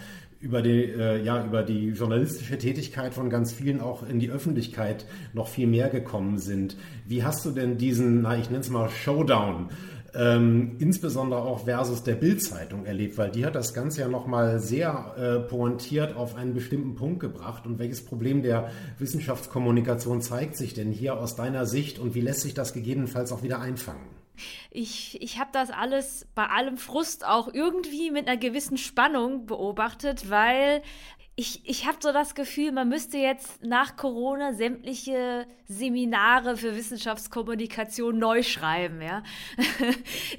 [0.44, 5.06] über die, äh, ja, über die journalistische Tätigkeit von ganz vielen auch in die Öffentlichkeit
[5.32, 6.76] noch viel mehr gekommen sind.
[7.06, 9.70] Wie hast du denn diesen, na, ich nenne es mal Showdown
[10.16, 15.14] ähm, insbesondere auch versus der Bildzeitung erlebt, weil die hat das Ganze ja nochmal sehr
[15.16, 17.66] äh, pointiert auf einen bestimmten Punkt gebracht.
[17.66, 22.40] Und welches Problem der Wissenschaftskommunikation zeigt sich denn hier aus deiner Sicht und wie lässt
[22.40, 24.06] sich das gegebenenfalls auch wieder einfangen?
[24.70, 30.28] Ich, ich habe das alles bei allem Frust auch irgendwie mit einer gewissen Spannung beobachtet,
[30.28, 30.82] weil
[31.36, 38.16] ich, ich habe so das Gefühl, man müsste jetzt nach Corona sämtliche Seminare für Wissenschaftskommunikation
[38.18, 39.02] neu schreiben.
[39.02, 39.22] Ja?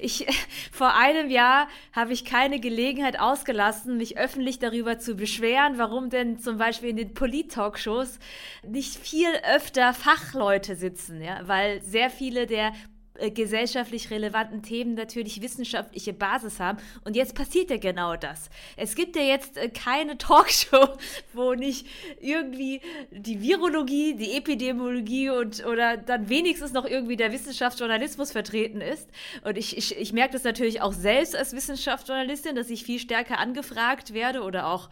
[0.00, 0.26] Ich,
[0.72, 6.38] vor einem Jahr habe ich keine Gelegenheit ausgelassen, mich öffentlich darüber zu beschweren, warum denn
[6.38, 8.18] zum Beispiel in den Polit-Talkshows
[8.66, 11.40] nicht viel öfter Fachleute sitzen, ja?
[11.46, 12.72] weil sehr viele der
[13.18, 16.78] äh, gesellschaftlich relevanten Themen natürlich wissenschaftliche Basis haben.
[17.04, 18.50] Und jetzt passiert ja genau das.
[18.76, 20.88] Es gibt ja jetzt äh, keine Talkshow,
[21.32, 21.86] wo nicht
[22.20, 29.08] irgendwie die Virologie, die Epidemiologie und oder dann wenigstens noch irgendwie der Wissenschaftsjournalismus vertreten ist.
[29.44, 33.38] Und ich, ich, ich merke das natürlich auch selbst als Wissenschaftsjournalistin, dass ich viel stärker
[33.38, 34.88] angefragt werde oder auch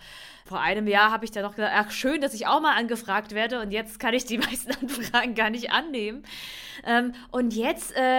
[0.47, 3.35] vor einem Jahr habe ich dann noch gesagt, ach schön, dass ich auch mal angefragt
[3.35, 6.23] werde und jetzt kann ich die meisten Anfragen gar nicht annehmen.
[6.87, 8.14] Ähm, und jetzt äh,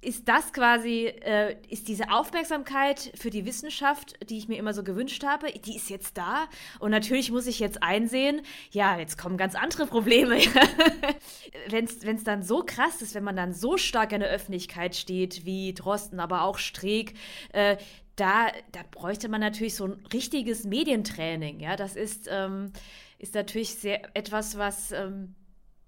[0.00, 4.82] ist das quasi, äh, ist diese Aufmerksamkeit für die Wissenschaft, die ich mir immer so
[4.82, 6.46] gewünscht habe, die ist jetzt da.
[6.78, 10.36] Und natürlich muss ich jetzt einsehen, ja, jetzt kommen ganz andere Probleme.
[11.68, 15.44] wenn es dann so krass ist, wenn man dann so stark in der Öffentlichkeit steht,
[15.44, 17.14] wie Drosten, aber auch Streeck,
[17.52, 17.76] äh,
[18.16, 21.60] da, da bräuchte man natürlich so ein richtiges Medientraining.
[21.60, 22.72] Ja, das ist, ähm,
[23.18, 25.34] ist natürlich sehr etwas, was, ähm,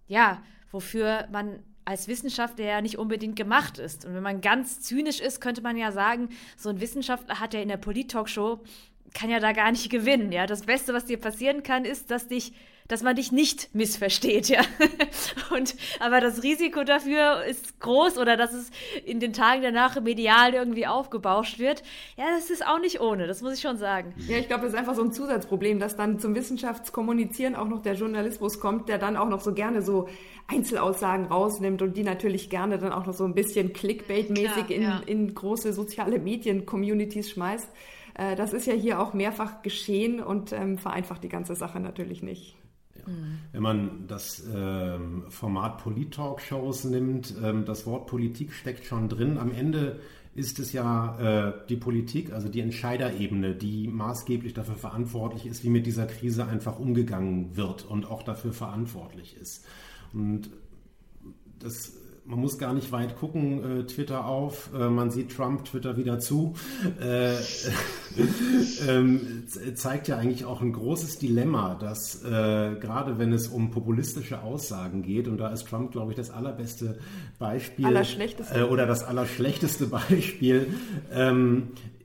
[0.09, 4.05] ja, wofür man als Wissenschaftler ja nicht unbedingt gemacht ist.
[4.05, 7.61] Und wenn man ganz zynisch ist, könnte man ja sagen, so ein Wissenschaftler hat ja
[7.61, 8.61] in der Polit-Talkshow,
[9.15, 10.33] kann ja da gar nicht gewinnen.
[10.33, 12.53] Ja, das Beste, was dir passieren kann, ist, dass dich
[12.89, 14.61] dass man dich nicht missversteht, ja.
[15.55, 18.71] Und, aber das Risiko dafür ist groß oder dass es
[19.05, 21.83] in den Tagen danach medial irgendwie aufgebauscht wird.
[22.17, 24.15] Ja, das ist auch nicht ohne, das muss ich schon sagen.
[24.29, 27.83] Ja, ich glaube, das ist einfach so ein Zusatzproblem, dass dann zum Wissenschaftskommunizieren auch noch
[27.83, 30.09] der Journalismus kommt, der dann auch noch so gerne so
[30.49, 35.01] Einzelaussagen rausnimmt und die natürlich gerne dann auch noch so ein bisschen Clickbait-mäßig in, ja.
[35.07, 37.69] in große soziale Medien-Communities schmeißt.
[38.15, 42.23] Äh, das ist ja hier auch mehrfach geschehen und ähm, vereinfacht die ganze Sache natürlich
[42.23, 42.57] nicht.
[43.07, 43.39] Mhm.
[43.53, 49.39] Wenn man das ähm, Format Polit-Talk-Shows nimmt, ähm, das Wort Politik steckt schon drin.
[49.39, 50.01] Am Ende
[50.35, 55.71] ist es ja äh, die Politik, also die Entscheiderebene, die maßgeblich dafür verantwortlich ist, wie
[55.71, 59.65] mit dieser Krise einfach umgegangen wird und auch dafür verantwortlich ist.
[60.13, 60.51] Und
[61.59, 61.95] das
[62.27, 66.19] man muss gar nicht weit gucken, äh, Twitter auf, äh, man sieht Trump, Twitter wieder
[66.19, 66.55] zu,
[67.01, 67.35] äh,
[68.89, 74.43] ähm, zeigt ja eigentlich auch ein großes Dilemma, dass äh, gerade wenn es um populistische
[74.43, 76.99] Aussagen geht, und da ist Trump, glaube ich, das allerbeste
[77.39, 77.87] Beispiel.
[78.55, 80.67] Äh, oder das allerschlechteste Beispiel,
[81.13, 81.96] ähm, äh,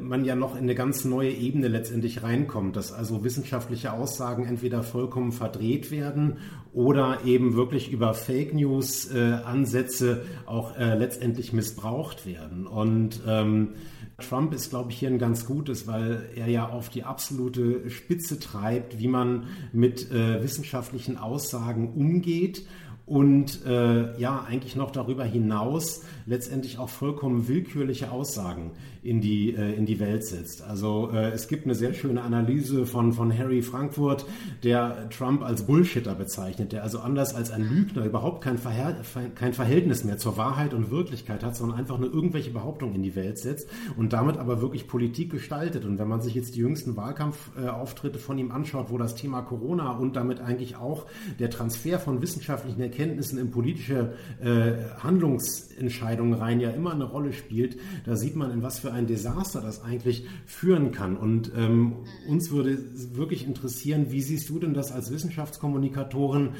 [0.00, 4.82] man ja noch in eine ganz neue Ebene letztendlich reinkommt, dass also wissenschaftliche Aussagen entweder
[4.82, 6.36] vollkommen verdreht werden
[6.72, 12.66] oder eben wirklich über Fake News äh, Ansätze auch äh, letztendlich missbraucht werden.
[12.66, 13.70] Und ähm,
[14.18, 18.38] Trump ist, glaube ich, hier ein ganz gutes, weil er ja auf die absolute Spitze
[18.38, 22.66] treibt, wie man mit äh, wissenschaftlichen Aussagen umgeht
[23.08, 29.74] und äh, ja, eigentlich noch darüber hinaus letztendlich auch vollkommen willkürliche Aussagen in die, äh,
[29.74, 30.62] in die Welt setzt.
[30.62, 34.26] Also äh, es gibt eine sehr schöne Analyse von, von Harry Frankfurt,
[34.64, 38.96] der Trump als Bullshitter bezeichnet, der also anders als ein Lügner überhaupt kein, Verhält
[39.34, 43.14] kein Verhältnis mehr zur Wahrheit und Wirklichkeit hat, sondern einfach nur irgendwelche Behauptungen in die
[43.14, 45.84] Welt setzt und damit aber wirklich Politik gestaltet.
[45.84, 49.92] Und wenn man sich jetzt die jüngsten Wahlkampfauftritte von ihm anschaut, wo das Thema Corona
[49.92, 51.06] und damit eigentlich auch
[51.38, 54.72] der Transfer von wissenschaftlichen Erkenntnissen in politische äh,
[55.02, 59.60] Handlungsentscheidungen rein ja immer eine Rolle spielt, da sieht man, in was für ein Desaster
[59.60, 61.16] das eigentlich führen kann.
[61.16, 62.78] Und ähm, uns würde
[63.14, 66.50] wirklich interessieren, wie siehst du denn das als Wissenschaftskommunikatorin?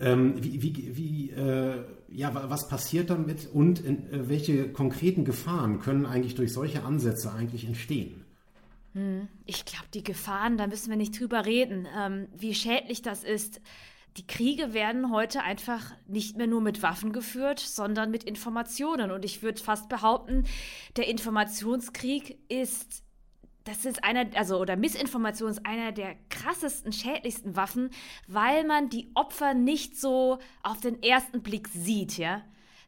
[0.00, 5.80] Ähm, wie, wie, wie äh, ja, was passiert damit und in, äh, welche konkreten Gefahren
[5.80, 8.24] können eigentlich durch solche Ansätze eigentlich entstehen?
[8.94, 13.24] Hm, ich glaube, die Gefahren, da müssen wir nicht drüber reden, ähm, wie schädlich das
[13.24, 13.60] ist
[14.16, 19.10] die Kriege werden heute einfach nicht mehr nur mit Waffen geführt, sondern mit Informationen.
[19.10, 20.44] Und ich würde fast behaupten,
[20.96, 23.02] der Informationskrieg ist,
[23.64, 27.90] das ist einer, also, oder Missinformation ist einer der krassesten, schädlichsten Waffen,
[28.28, 32.42] weil man die Opfer nicht so auf den ersten Blick sieht, ja.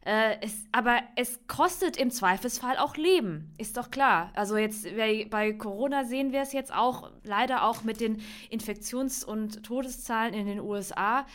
[0.07, 4.31] Äh, es, aber es kostet im Zweifelsfall auch Leben, ist doch klar.
[4.35, 9.63] Also jetzt bei Corona sehen wir es jetzt auch, leider auch mit den Infektions- und
[9.63, 11.25] Todeszahlen in den USA.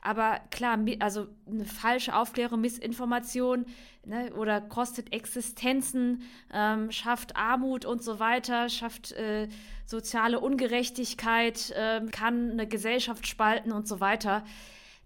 [0.00, 3.66] Aber klar, also eine falsche Aufklärung, Missinformation
[4.04, 6.22] ne, oder kostet Existenzen,
[6.54, 9.48] ähm, schafft Armut und so weiter, schafft äh,
[9.86, 14.44] soziale Ungerechtigkeit, äh, kann eine Gesellschaft spalten und so weiter.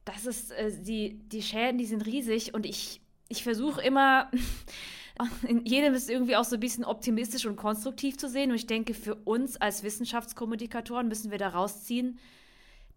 [0.05, 4.31] Das ist, äh, die, die Schäden, die sind riesig und ich ich versuche immer,
[5.49, 8.51] in jedem ist irgendwie auch so ein bisschen optimistisch und konstruktiv zu sehen.
[8.51, 12.19] Und ich denke, für uns als Wissenschaftskommunikatoren müssen wir da rausziehen,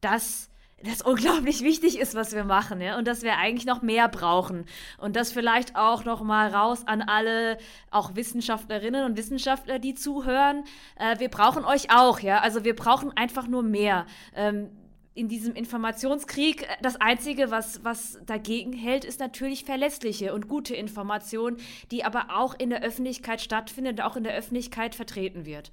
[0.01, 0.49] dass
[0.83, 4.65] das unglaublich wichtig ist, was wir machen, ja, und dass wir eigentlich noch mehr brauchen
[4.97, 7.57] und das vielleicht auch noch mal raus an alle,
[7.89, 10.63] auch Wissenschaftlerinnen und Wissenschaftler, die zuhören.
[10.97, 14.05] Äh, wir brauchen euch auch, ja, also wir brauchen einfach nur mehr.
[14.35, 14.69] Ähm,
[15.17, 20.75] in diesem Informationskrieg, äh, das Einzige, was, was dagegen hält, ist natürlich verlässliche und gute
[20.75, 21.57] Information,
[21.91, 25.71] die aber auch in der Öffentlichkeit stattfindet, auch in der Öffentlichkeit vertreten wird.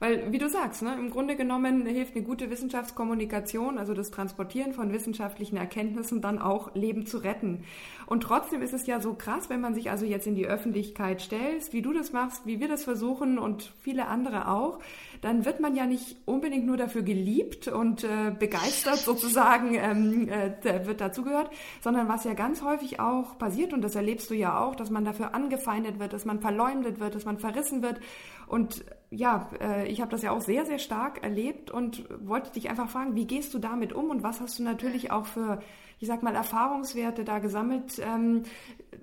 [0.00, 4.72] Weil, wie du sagst, ne, im Grunde genommen hilft eine gute Wissenschaftskommunikation, also das Transportieren
[4.72, 7.64] von wissenschaftlichen Erkenntnissen, dann auch Leben zu retten.
[8.06, 11.20] Und trotzdem ist es ja so krass, wenn man sich also jetzt in die Öffentlichkeit
[11.20, 14.78] stellt, wie du das machst, wie wir das versuchen und viele andere auch,
[15.20, 20.86] dann wird man ja nicht unbedingt nur dafür geliebt und äh, begeistert sozusagen ähm, äh,
[20.86, 21.50] wird dazugehört,
[21.82, 25.04] sondern was ja ganz häufig auch passiert, und das erlebst du ja auch, dass man
[25.04, 28.00] dafür angefeindet wird, dass man verleumdet wird, dass man verrissen wird.
[28.46, 32.70] Und ja, äh, ich habe das ja auch sehr, sehr stark erlebt und wollte dich
[32.70, 35.60] einfach fragen, wie gehst du damit um und was hast du natürlich auch für,
[35.98, 38.44] ich sag mal, Erfahrungswerte da gesammelt, ähm,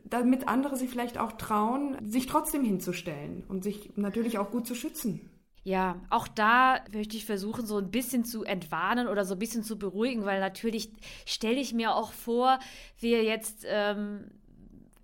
[0.06, 4.76] damit andere sich vielleicht auch trauen, sich trotzdem hinzustellen und sich natürlich auch gut zu
[4.76, 5.30] schützen?
[5.64, 9.64] Ja, auch da möchte ich versuchen, so ein bisschen zu entwarnen oder so ein bisschen
[9.64, 10.90] zu beruhigen, weil natürlich
[11.26, 12.60] stelle ich mir auch vor,
[13.00, 14.32] wir jetzt ähm,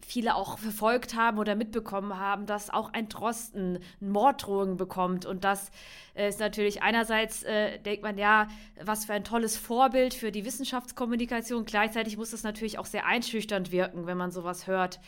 [0.06, 5.26] viele auch verfolgt haben oder mitbekommen haben, dass auch ein Drosten Morddrohungen bekommt.
[5.26, 5.72] Und das
[6.16, 8.47] äh, ist natürlich einerseits, äh, denkt man, ja,
[8.84, 11.66] was für ein tolles Vorbild für die Wissenschaftskommunikation.
[11.66, 14.99] Gleichzeitig muss das natürlich auch sehr einschüchternd wirken, wenn man sowas hört.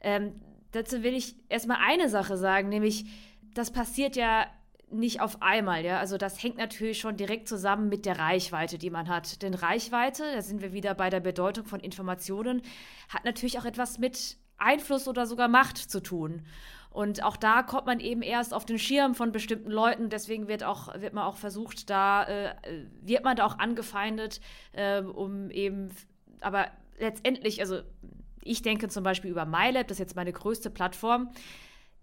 [0.00, 0.40] Ähm,
[0.72, 3.06] dazu will ich erstmal eine Sache sagen, nämlich,
[3.54, 4.46] das passiert ja
[4.92, 5.98] nicht auf einmal, ja.
[5.98, 9.42] Also das hängt natürlich schon direkt zusammen mit der Reichweite, die man hat.
[9.42, 12.62] Denn Reichweite, da sind wir wieder bei der Bedeutung von Informationen,
[13.08, 16.42] hat natürlich auch etwas mit Einfluss oder sogar Macht zu tun.
[16.90, 20.10] Und auch da kommt man eben erst auf den Schirm von bestimmten Leuten.
[20.10, 22.54] Deswegen wird auch wird man auch versucht, da äh,
[23.00, 24.40] wird man da auch angefeindet,
[24.72, 25.90] äh, um eben.
[26.40, 26.66] Aber
[26.98, 27.80] letztendlich, also
[28.42, 31.30] ich denke zum Beispiel über MyLab, das ist jetzt meine größte Plattform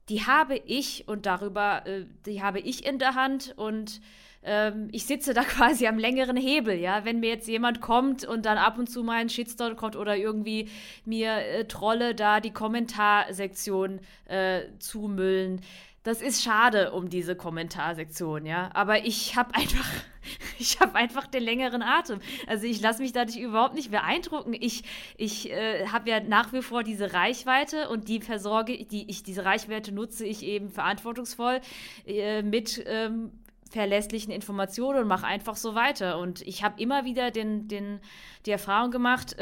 [0.10, 4.02] die habe ich und darüber, äh, die habe ich in der Hand und
[4.44, 7.06] ähm, ich sitze da quasi am längeren Hebel, ja.
[7.06, 10.16] Wenn mir jetzt jemand kommt und dann ab und zu mal ein Shitstorm kommt oder
[10.16, 10.70] irgendwie
[11.06, 15.62] mir äh, Trolle da die Kommentarsektion äh, zumüllen,
[16.04, 18.70] das ist schade um diese Kommentarsektion, ja.
[18.74, 19.88] Aber ich habe einfach,
[20.60, 22.20] ich habe einfach den längeren Atem.
[22.48, 24.54] Also ich lasse mich dadurch überhaupt nicht beeindrucken.
[24.58, 24.84] Ich,
[25.18, 29.46] ich äh, habe ja nach wie vor diese Reichweite und die versorge, die ich diese
[29.46, 31.60] Reichweite nutze ich eben verantwortungsvoll
[32.06, 33.32] äh, mit ähm,
[33.70, 36.18] verlässlichen Informationen und mache einfach so weiter.
[36.18, 38.00] Und ich habe immer wieder den, den,
[38.46, 39.36] die Erfahrung gemacht,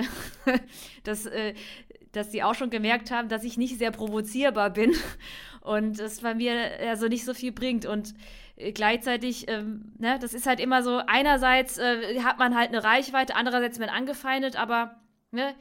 [1.04, 1.54] dass, äh,
[2.12, 4.94] dass sie auch schon gemerkt haben, dass ich nicht sehr provozierbar bin
[5.68, 7.86] und es bei mir also nicht so viel bringt.
[7.86, 8.14] Und
[8.56, 12.84] äh, gleichzeitig, ähm, ne, das ist halt immer so, einerseits äh, hat man halt eine
[12.84, 15.00] Reichweite, andererseits wird angefeindet, aber
[15.32, 15.54] ne,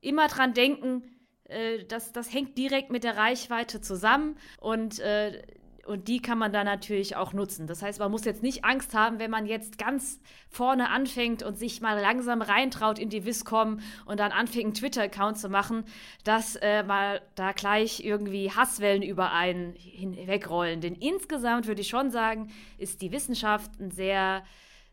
[0.00, 1.02] immer dran denken,
[1.44, 5.42] äh, das, das hängt direkt mit der Reichweite zusammen und äh,
[5.86, 7.66] und die kann man dann natürlich auch nutzen.
[7.66, 11.58] Das heißt, man muss jetzt nicht Angst haben, wenn man jetzt ganz vorne anfängt und
[11.58, 15.84] sich mal langsam reintraut in die Viscom und dann anfängt, einen Twitter-Account zu machen,
[16.24, 20.80] dass äh, mal da gleich irgendwie Hasswellen über einen hinwegrollen.
[20.80, 24.38] Denn insgesamt würde ich schon sagen, ist die Wissenschaft ein sehr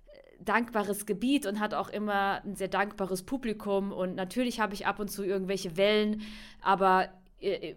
[0.08, 3.92] äh, dankbares Gebiet und hat auch immer ein sehr dankbares Publikum.
[3.92, 6.22] Und natürlich habe ich ab und zu irgendwelche Wellen,
[6.62, 7.10] aber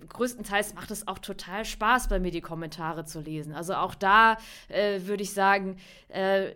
[0.09, 3.55] größtenteils macht es auch total Spaß, bei mir die Kommentare zu lesen.
[3.55, 4.37] Also auch da
[4.69, 5.77] äh, würde ich sagen,
[6.09, 6.53] äh,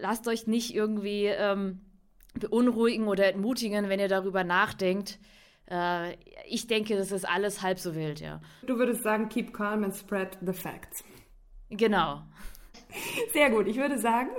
[0.00, 1.80] lasst euch nicht irgendwie ähm,
[2.34, 5.18] beunruhigen oder entmutigen, wenn ihr darüber nachdenkt.
[5.70, 6.16] Äh,
[6.48, 8.40] ich denke, das ist alles halb so wild, ja.
[8.66, 11.04] Du würdest sagen, keep calm and spread the facts.
[11.70, 12.22] Genau.
[13.32, 13.66] Sehr gut.
[13.66, 14.30] Ich würde sagen,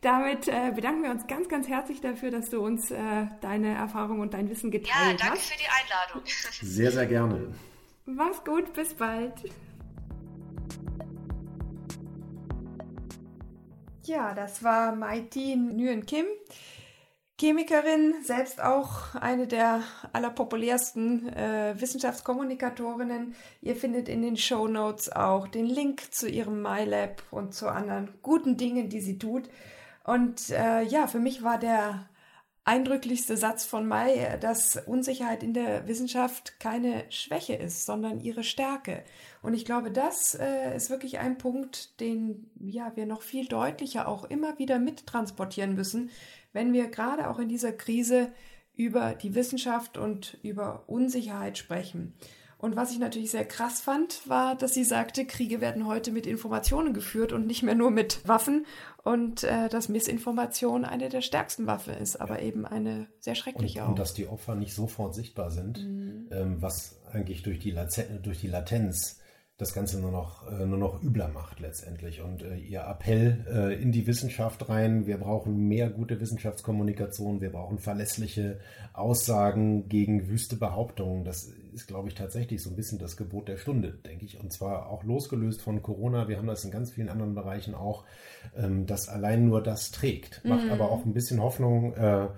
[0.00, 2.96] damit äh, bedanken wir uns ganz, ganz herzlich dafür, dass du uns äh,
[3.40, 5.10] deine Erfahrung und dein Wissen geteilt hast.
[5.10, 5.52] Ja, danke hast.
[5.52, 6.22] für die Einladung.
[6.62, 7.54] Sehr, sehr gerne.
[8.04, 9.32] Mach's gut, bis bald.
[14.04, 16.26] Ja, das war Maitin Nguyen Kim.
[17.42, 19.82] Chemikerin, selbst auch eine der
[20.12, 23.34] allerpopulärsten äh, Wissenschaftskommunikatorinnen.
[23.60, 28.10] Ihr findet in den Show Notes auch den Link zu ihrem MyLab und zu anderen
[28.22, 29.50] guten Dingen, die sie tut.
[30.04, 32.08] Und äh, ja, für mich war der
[32.64, 39.02] eindrücklichste Satz von Mai, dass Unsicherheit in der Wissenschaft keine Schwäche ist, sondern ihre Stärke.
[39.42, 44.06] Und ich glaube, das äh, ist wirklich ein Punkt, den ja wir noch viel deutlicher
[44.06, 46.10] auch immer wieder mittransportieren müssen,
[46.52, 48.32] wenn wir gerade auch in dieser Krise
[48.76, 52.14] über die Wissenschaft und über Unsicherheit sprechen.
[52.62, 56.28] Und was ich natürlich sehr krass fand, war, dass sie sagte, Kriege werden heute mit
[56.28, 58.66] Informationen geführt und nicht mehr nur mit Waffen
[59.02, 63.84] und äh, dass Missinformation eine der stärksten Waffen ist, aber eben eine sehr schreckliche und,
[63.84, 63.88] auch.
[63.88, 66.28] Und dass die Opfer nicht sofort sichtbar sind, mhm.
[66.30, 67.76] ähm, was eigentlich durch die,
[68.22, 69.18] durch die Latenz
[69.62, 72.20] das Ganze nur noch, äh, nur noch übler macht letztendlich.
[72.20, 77.52] Und äh, ihr Appell äh, in die Wissenschaft rein, wir brauchen mehr gute Wissenschaftskommunikation, wir
[77.52, 78.58] brauchen verlässliche
[78.92, 81.24] Aussagen gegen wüste Behauptungen.
[81.24, 84.40] Das ist, glaube ich, tatsächlich so ein bisschen das Gebot der Stunde, denke ich.
[84.40, 86.26] Und zwar auch losgelöst von Corona.
[86.26, 88.04] Wir haben das in ganz vielen anderen Bereichen auch,
[88.56, 90.44] ähm, dass allein nur das trägt.
[90.44, 90.72] Macht mhm.
[90.72, 92.28] aber auch ein bisschen Hoffnung, äh,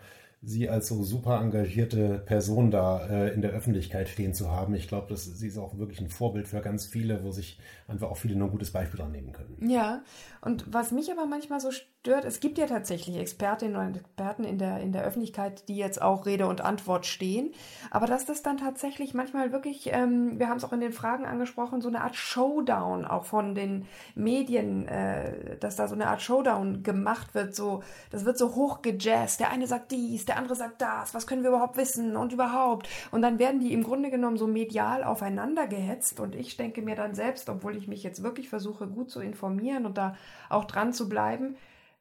[0.44, 4.74] sie als so super engagierte Person da äh, in der Öffentlichkeit stehen zu haben.
[4.74, 8.16] Ich glaube, sie ist auch wirklich ein Vorbild für ganz viele, wo sich einfach auch
[8.16, 9.56] viele nur ein gutes Beispiel dran nehmen können.
[9.68, 10.02] Ja,
[10.40, 11.70] und was mich aber manchmal so
[12.04, 16.02] stört, es gibt ja tatsächlich Expertinnen und Experten in der, in der Öffentlichkeit, die jetzt
[16.02, 17.54] auch Rede und Antwort stehen.
[17.90, 21.24] Aber dass das dann tatsächlich manchmal wirklich, ähm, wir haben es auch in den Fragen
[21.24, 26.20] angesprochen, so eine Art Showdown auch von den Medien, äh, dass da so eine Art
[26.20, 27.54] Showdown gemacht wird.
[27.54, 29.40] So, das wird so hoch gejazzt.
[29.40, 31.14] Der eine sagt dies, der andere sagt das.
[31.14, 32.86] Was können wir überhaupt wissen und überhaupt?
[33.12, 36.20] Und dann werden die im Grunde genommen so medial aufeinander gehetzt.
[36.20, 39.86] Und ich denke mir dann selbst, obwohl ich mich jetzt wirklich versuche, gut zu informieren
[39.86, 40.16] und da
[40.50, 41.56] auch dran zu bleiben,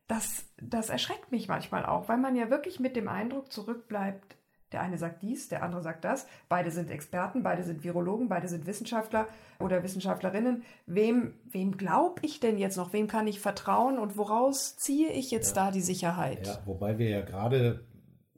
[0.07, 4.37] das, das erschreckt mich manchmal auch, weil man ja wirklich mit dem Eindruck zurückbleibt,
[4.71, 6.25] der eine sagt dies, der andere sagt das.
[6.49, 9.27] Beide sind Experten, beide sind Virologen, beide sind Wissenschaftler
[9.59, 10.63] oder Wissenschaftlerinnen.
[10.87, 12.91] Wem, wem glaube ich denn jetzt noch?
[12.91, 15.65] Wem kann ich vertrauen und woraus ziehe ich jetzt ja.
[15.65, 16.47] da die Sicherheit?
[16.47, 17.85] Ja, wobei wir ja gerade,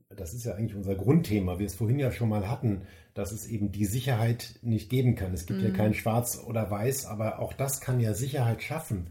[0.10, 2.82] das ist ja eigentlich unser Grundthema, wir es vorhin ja schon mal hatten,
[3.14, 5.34] dass es eben die Sicherheit nicht geben kann.
[5.34, 5.68] Es gibt mhm.
[5.68, 9.10] ja kein Schwarz oder Weiß, aber auch das kann ja Sicherheit schaffen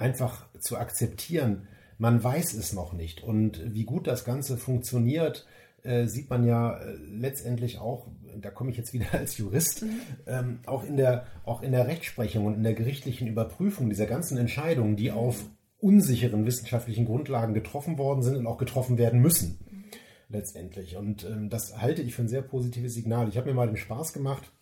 [0.00, 3.22] einfach zu akzeptieren, man weiß es noch nicht.
[3.22, 5.46] Und wie gut das Ganze funktioniert,
[5.82, 8.08] äh, sieht man ja äh, letztendlich auch,
[8.40, 10.00] da komme ich jetzt wieder als Jurist, mhm.
[10.26, 14.38] ähm, auch, in der, auch in der Rechtsprechung und in der gerichtlichen Überprüfung dieser ganzen
[14.38, 15.44] Entscheidungen, die auf
[15.78, 19.58] unsicheren wissenschaftlichen Grundlagen getroffen worden sind und auch getroffen werden müssen.
[19.70, 19.84] Mhm.
[20.28, 20.96] Letztendlich.
[20.96, 23.28] Und ähm, das halte ich für ein sehr positives Signal.
[23.28, 24.52] Ich habe mir mal den Spaß gemacht,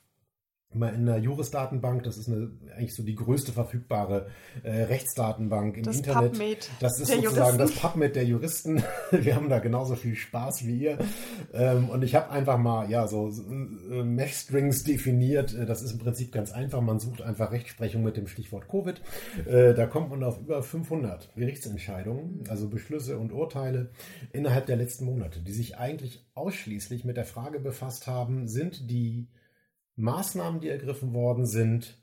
[0.74, 4.28] mal in der Juris-Datenbank, das ist eine, eigentlich so die größte verfügbare
[4.62, 6.32] äh, Rechtsdatenbank im das Internet.
[6.32, 7.58] PubMed das ist sozusagen Juristen.
[7.58, 8.82] das PubMed der Juristen.
[9.10, 10.98] Wir haben da genauso viel Spaß wie ihr.
[11.54, 15.54] Ähm, und ich habe einfach mal ja so äh, Mesh-Strings definiert.
[15.54, 16.82] Äh, das ist im Prinzip ganz einfach.
[16.82, 19.00] Man sucht einfach Rechtsprechung mit dem Stichwort Covid.
[19.46, 23.90] Äh, da kommt man auf über 500 Gerichtsentscheidungen, also Beschlüsse und Urteile
[24.32, 29.28] innerhalb der letzten Monate, die sich eigentlich ausschließlich mit der Frage befasst haben, sind die
[29.98, 31.98] Maßnahmen, die ergriffen worden sind,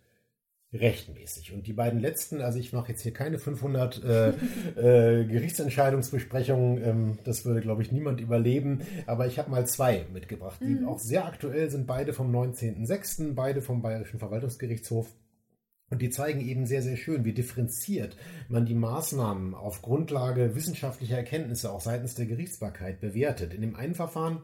[0.73, 1.53] rechtmäßig.
[1.53, 4.29] Und die beiden letzten, also ich mache jetzt hier keine 500 äh,
[5.19, 10.59] äh, Gerichtsentscheidungsbesprechungen, ähm, das würde, glaube ich, niemand überleben, aber ich habe mal zwei mitgebracht,
[10.61, 10.87] die mhm.
[10.87, 15.07] auch sehr aktuell sind, beide vom 19.06., beide vom Bayerischen Verwaltungsgerichtshof.
[15.91, 18.17] Und die zeigen eben sehr, sehr schön, wie differenziert
[18.49, 23.53] man die Maßnahmen auf Grundlage wissenschaftlicher Erkenntnisse auch seitens der Gerichtsbarkeit bewertet.
[23.53, 24.41] In dem einen Verfahren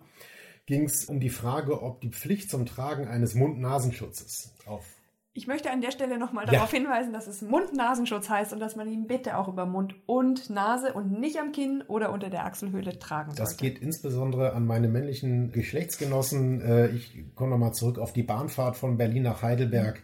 [0.66, 4.86] ging es um die Frage, ob die Pflicht zum Tragen eines Mund-Nasenschutzes auf
[5.34, 6.52] ich möchte an der Stelle nochmal ja.
[6.52, 10.50] darauf hinweisen, dass es Mund-Nasenschutz heißt und dass man ihn bitte auch über Mund und
[10.50, 13.42] Nase und nicht am Kinn oder unter der Achselhöhle tragen sollte.
[13.42, 16.62] Das geht insbesondere an meine männlichen Geschlechtsgenossen.
[16.62, 20.04] Äh, ich komme nochmal zurück auf die Bahnfahrt von Berlin nach Heidelberg.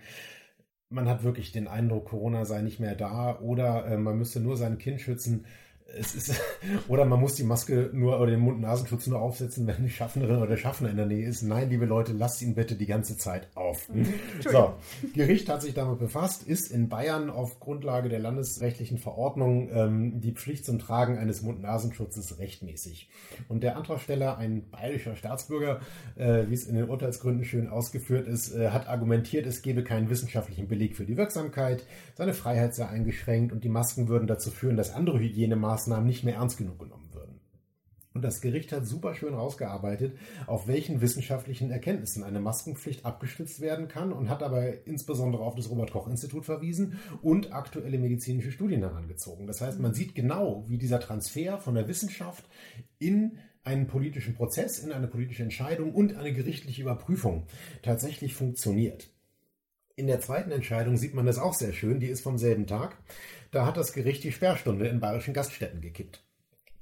[0.90, 4.56] Man hat wirklich den Eindruck, Corona sei nicht mehr da oder äh, man müsste nur
[4.56, 5.46] sein Kind schützen
[5.96, 6.42] es ist,
[6.88, 10.48] oder man muss die Maske nur oder den Mund-Nasenschutz nur aufsetzen, wenn die Schaffnerin oder
[10.48, 11.44] der Schaffner in der Nähe ist.
[11.44, 13.90] Nein, liebe Leute, lasst ihn bitte die ganze Zeit auf.
[13.90, 14.14] Mhm.
[14.50, 14.76] So,
[15.14, 20.32] Gericht hat sich damit befasst, ist in Bayern auf Grundlage der landesrechtlichen Verordnung ähm, die
[20.32, 23.10] Pflicht zum Tragen eines Mund-Nasenschutzes rechtmäßig.
[23.50, 25.82] Und der Antragsteller, ein bayerischer Staatsbürger,
[26.16, 30.10] äh, wie es in den Urteilsgründen schön ausgeführt ist, äh, hat argumentiert, es gebe keinen
[30.10, 31.86] wissenschaftlichen Beleg für die Wirksamkeit,
[32.16, 36.24] seine Freiheit sei eingeschränkt und die Masken würden dazu führen, dass andere Hygienemaßnahmen Maßnahmen nicht
[36.24, 37.40] mehr ernst genug genommen würden.
[38.16, 40.18] Und das Gericht hat super schön rausgearbeitet,
[40.48, 45.70] auf welchen wissenschaftlichen Erkenntnissen eine Maskenpflicht abgestützt werden kann und hat aber insbesondere auf das
[45.70, 49.46] Robert-Koch-Institut verwiesen und aktuelle medizinische Studien herangezogen.
[49.46, 52.44] Das heißt, man sieht genau, wie dieser Transfer von der Wissenschaft
[52.98, 57.46] in einen politischen Prozess, in eine politische Entscheidung und eine gerichtliche Überprüfung
[57.84, 59.12] tatsächlich funktioniert.
[59.96, 62.98] In der zweiten Entscheidung sieht man das auch sehr schön, die ist vom selben Tag.
[63.52, 66.24] Da hat das Gericht die Sperrstunde in bayerischen Gaststätten gekippt.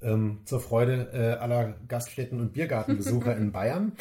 [0.01, 3.93] Ähm, zur Freude äh, aller Gaststätten- und Biergartenbesucher in Bayern.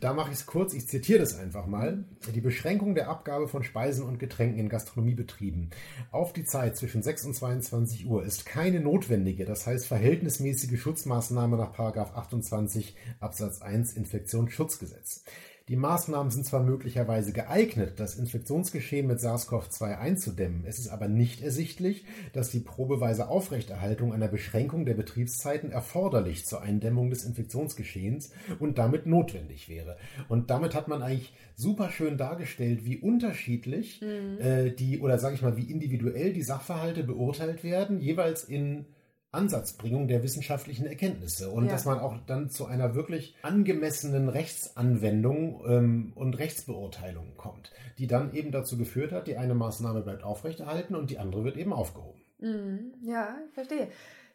[0.00, 2.04] Da mache ich es kurz, ich zitiere das einfach mal.
[2.34, 5.70] Die Beschränkung der Abgabe von Speisen und Getränken in Gastronomiebetrieben
[6.10, 11.56] auf die Zeit zwischen 6 und 22 Uhr ist keine notwendige, das heißt verhältnismäßige Schutzmaßnahme
[11.56, 15.24] nach 28 Absatz 1 Infektionsschutzgesetz.
[15.70, 21.42] Die Maßnahmen sind zwar möglicherweise geeignet, das Infektionsgeschehen mit SARS-CoV-2 einzudämmen, es ist aber nicht
[21.42, 28.78] ersichtlich, dass die probeweise Aufrechterhaltung einer Beschränkung der Betriebszeiten erforderlich zur Eindämmung des Infektionsgeschehens und
[28.78, 29.96] damit notwendig wäre.
[30.28, 34.40] Und damit hat man eigentlich super schön dargestellt, wie unterschiedlich mhm.
[34.40, 38.86] äh, die oder sage ich mal, wie individuell die Sachverhalte beurteilt werden, jeweils in
[39.32, 41.72] Ansatzbringung der wissenschaftlichen Erkenntnisse und ja.
[41.72, 48.34] dass man auch dann zu einer wirklich angemessenen Rechtsanwendung ähm, und Rechtsbeurteilung kommt, die dann
[48.34, 52.20] eben dazu geführt hat, die eine Maßnahme bleibt aufrechterhalten und die andere wird eben aufgehoben.
[52.40, 52.94] Mhm.
[53.02, 53.88] Ja, ich verstehe.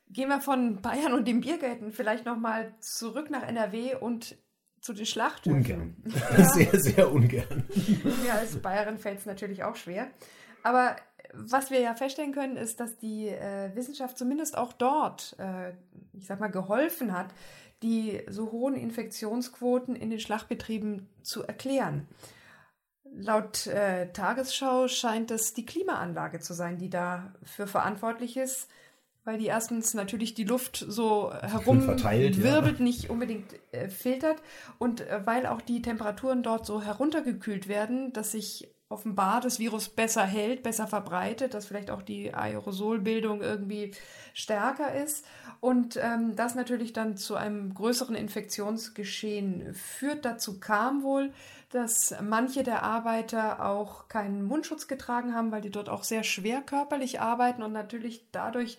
[0.10, 4.38] Gehen wir von Bayern und den Biergärten vielleicht nochmal zurück nach NRW und
[4.80, 5.58] zu den Schlachthöfen.
[5.58, 5.96] Ungern.
[6.06, 6.46] Ja.
[6.54, 7.64] Sehr, sehr ungern.
[8.26, 10.12] Ja, als Bayerin fällt es natürlich auch schwer.
[10.62, 10.96] Aber
[11.38, 15.74] was wir ja feststellen können, ist, dass die äh, Wissenschaft zumindest auch dort, äh,
[16.14, 17.28] ich sag mal, geholfen hat,
[17.84, 22.08] die so hohen Infektionsquoten in den Schlachtbetrieben zu erklären.
[23.18, 28.68] Laut äh, Tagesschau scheint es die Klimaanlage zu sein, die dafür verantwortlich ist,
[29.24, 32.84] weil die erstens natürlich die Luft so herumwirbelt, ja.
[32.84, 34.42] nicht unbedingt äh, filtert
[34.78, 39.90] und äh, weil auch die Temperaturen dort so heruntergekühlt werden, dass sich offenbar das Virus
[39.90, 43.92] besser hält, besser verbreitet, dass vielleicht auch die Aerosolbildung irgendwie
[44.34, 45.26] stärker ist
[45.60, 50.24] und ähm, das natürlich dann zu einem größeren Infektionsgeschehen führt.
[50.24, 51.34] Dazu kam wohl,
[51.72, 56.62] dass manche der Arbeiter auch keinen Mundschutz getragen haben, weil die dort auch sehr schwer
[56.62, 58.78] körperlich arbeiten und natürlich dadurch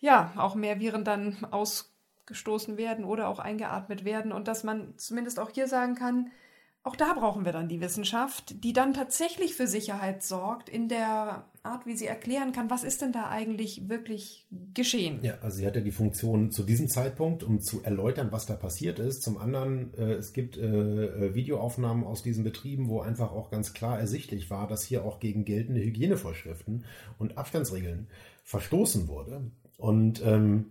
[0.00, 5.40] ja auch mehr Viren dann ausgestoßen werden oder auch eingeatmet werden und dass man zumindest
[5.40, 6.30] auch hier sagen kann,
[6.82, 11.44] auch da brauchen wir dann die Wissenschaft, die dann tatsächlich für Sicherheit sorgt in der
[11.62, 15.18] Art, wie sie erklären kann, was ist denn da eigentlich wirklich geschehen.
[15.22, 18.54] Ja, also sie hat ja die Funktion zu diesem Zeitpunkt, um zu erläutern, was da
[18.54, 19.22] passiert ist.
[19.22, 23.74] Zum anderen, äh, es gibt äh, äh Videoaufnahmen aus diesen Betrieben, wo einfach auch ganz
[23.74, 26.86] klar ersichtlich war, dass hier auch gegen geltende Hygienevorschriften
[27.18, 28.06] und Abstandsregeln
[28.42, 29.50] verstoßen wurde.
[29.76, 30.70] Und ähm,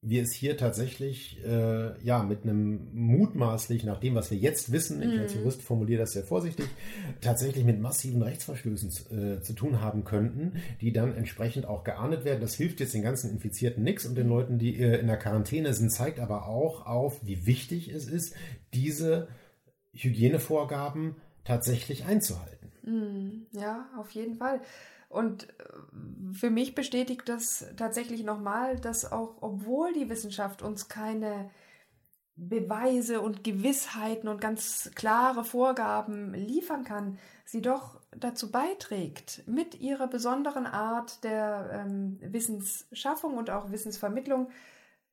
[0.00, 5.02] wir es hier tatsächlich äh, ja mit einem mutmaßlich, nach dem, was wir jetzt wissen,
[5.02, 5.40] ich als mhm.
[5.40, 6.66] Jurist formuliere das sehr vorsichtig,
[7.20, 12.40] tatsächlich mit massiven Rechtsverstößen äh, zu tun haben könnten, die dann entsprechend auch geahndet werden.
[12.40, 15.74] Das hilft jetzt den ganzen Infizierten nichts und den Leuten, die äh, in der Quarantäne
[15.74, 18.34] sind, zeigt aber auch auf, wie wichtig es ist,
[18.74, 19.28] diese
[19.92, 22.70] Hygienevorgaben tatsächlich einzuhalten.
[22.84, 23.46] Mhm.
[23.52, 24.60] Ja, auf jeden Fall.
[25.08, 31.50] Und äh, für mich bestätigt das tatsächlich nochmal, dass auch, obwohl die Wissenschaft uns keine
[32.36, 40.06] Beweise und Gewissheiten und ganz klare Vorgaben liefern kann, sie doch dazu beiträgt, mit ihrer
[40.06, 44.50] besonderen Art der ähm, Wissensschaffung und auch Wissensvermittlung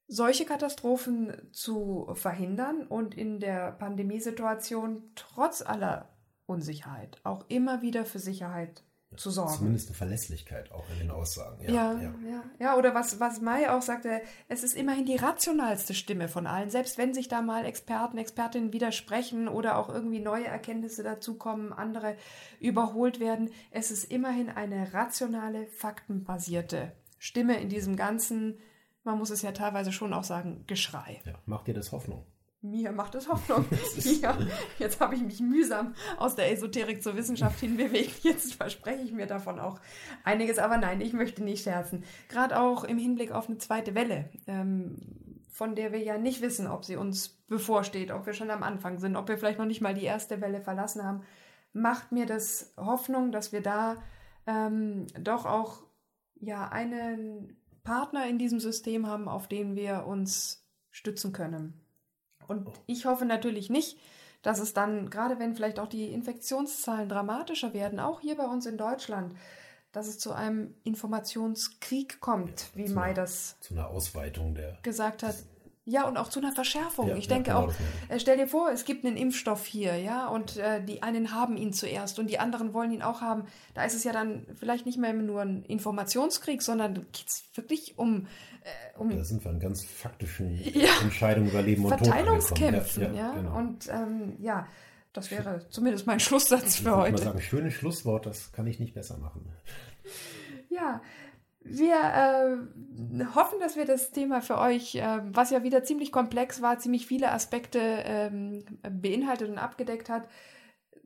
[0.08, 6.10] solche Katastrophen zu verhindern und in der Pandemiesituation trotz aller
[6.46, 8.84] Unsicherheit auch immer wieder für Sicherheit
[9.18, 9.54] zu sorgen.
[9.54, 11.64] Zumindest eine Verlässlichkeit auch in den Aussagen.
[11.64, 12.14] Ja, ja, ja.
[12.30, 12.44] ja.
[12.60, 16.70] ja oder was, was Mai auch sagte, es ist immerhin die rationalste Stimme von allen,
[16.70, 22.16] selbst wenn sich da mal Experten, Expertinnen widersprechen oder auch irgendwie neue Erkenntnisse dazukommen, andere
[22.60, 23.52] überholt werden.
[23.72, 28.60] Es ist immerhin eine rationale, faktenbasierte Stimme in diesem ganzen,
[29.04, 31.22] man muss es ja teilweise schon auch sagen, Geschrei.
[31.26, 32.26] Ja, macht dir das Hoffnung?
[32.70, 33.66] Mir macht es Hoffnung.
[34.22, 34.38] ja,
[34.80, 38.24] jetzt habe ich mich mühsam aus der Esoterik zur Wissenschaft hinbewegt.
[38.24, 39.80] Jetzt verspreche ich mir davon auch
[40.24, 40.58] einiges.
[40.58, 42.04] Aber nein, ich möchte nicht scherzen.
[42.28, 44.98] Gerade auch im Hinblick auf eine zweite Welle, ähm,
[45.50, 48.98] von der wir ja nicht wissen, ob sie uns bevorsteht, ob wir schon am Anfang
[48.98, 51.22] sind, ob wir vielleicht noch nicht mal die erste Welle verlassen haben,
[51.72, 53.98] macht mir das Hoffnung, dass wir da
[54.48, 55.84] ähm, doch auch
[56.40, 61.85] ja einen Partner in diesem System haben, auf den wir uns stützen können.
[62.48, 63.98] Und ich hoffe natürlich nicht,
[64.42, 68.66] dass es dann, gerade wenn vielleicht auch die Infektionszahlen dramatischer werden, auch hier bei uns
[68.66, 69.36] in Deutschland,
[69.92, 75.36] dass es zu einem Informationskrieg kommt, wie Mai das zu einer Ausweitung der gesagt hat.
[75.88, 77.10] Ja, und auch zu einer Verschärfung.
[77.10, 77.74] Ja, ich denke genau, auch,
[78.10, 81.58] äh, stell dir vor, es gibt einen Impfstoff hier, ja, und äh, die einen haben
[81.58, 83.46] ihn zuerst und die anderen wollen ihn auch haben.
[83.76, 88.00] Da ist es ja dann vielleicht nicht mehr nur ein Informationskrieg, sondern geht es wirklich
[88.00, 88.26] um,
[88.64, 89.16] äh, um.
[89.16, 92.08] Da sind wir an ganz faktischen ja, Entscheidungen über Leben und Tod.
[92.08, 93.14] Verteilungskämpfen, ja.
[93.14, 93.56] ja, genau.
[93.56, 94.68] Und ähm, ja,
[95.14, 97.16] das wäre zumindest mein Schlusssatz für heute.
[97.16, 99.48] Ich mal sagen, schönes Schlusswort, das kann ich nicht besser machen.
[100.70, 101.02] Ja,
[101.68, 106.62] wir äh, hoffen, dass wir das Thema für euch, äh, was ja wieder ziemlich komplex
[106.62, 110.30] war, ziemlich viele Aspekte ähm, beinhaltet und abgedeckt hat,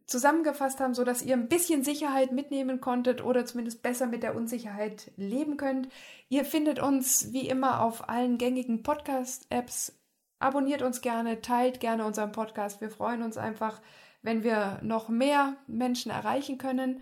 [0.06, 4.36] zusammengefasst haben, so dass ihr ein bisschen Sicherheit mitnehmen konntet oder zumindest besser mit der
[4.36, 5.88] Unsicherheit leben könnt.
[6.28, 9.98] Ihr findet uns wie immer auf allen gängigen Podcast-Apps.
[10.40, 12.82] Abonniert uns gerne, teilt gerne unseren Podcast.
[12.82, 13.82] Wir freuen uns einfach,
[14.22, 17.02] wenn wir noch mehr Menschen erreichen können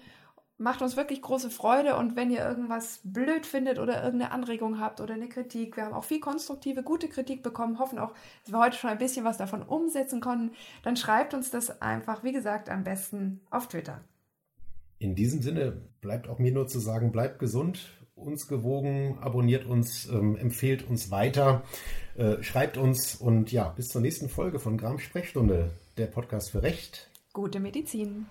[0.57, 5.01] macht uns wirklich große Freude und wenn ihr irgendwas blöd findet oder irgendeine Anregung habt
[5.01, 8.59] oder eine Kritik, wir haben auch viel konstruktive, gute Kritik bekommen, hoffen auch, dass wir
[8.59, 12.69] heute schon ein bisschen was davon umsetzen konnten, dann schreibt uns das einfach, wie gesagt,
[12.69, 14.01] am besten auf Twitter.
[14.99, 17.79] In diesem Sinne bleibt auch mir nur zu sagen, bleibt gesund,
[18.15, 21.63] uns gewogen, abonniert uns, ähm, empfehlt uns weiter,
[22.15, 26.63] äh, schreibt uns und ja, bis zur nächsten Folge von Gram Sprechstunde, der Podcast für
[26.63, 27.11] Recht.
[27.31, 28.25] Gute Medizin.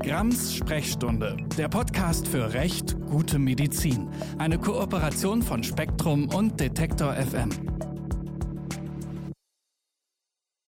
[0.00, 4.08] Grams Sprechstunde, der Podcast für Recht, gute Medizin.
[4.38, 7.50] Eine Kooperation von Spektrum und Detektor FM.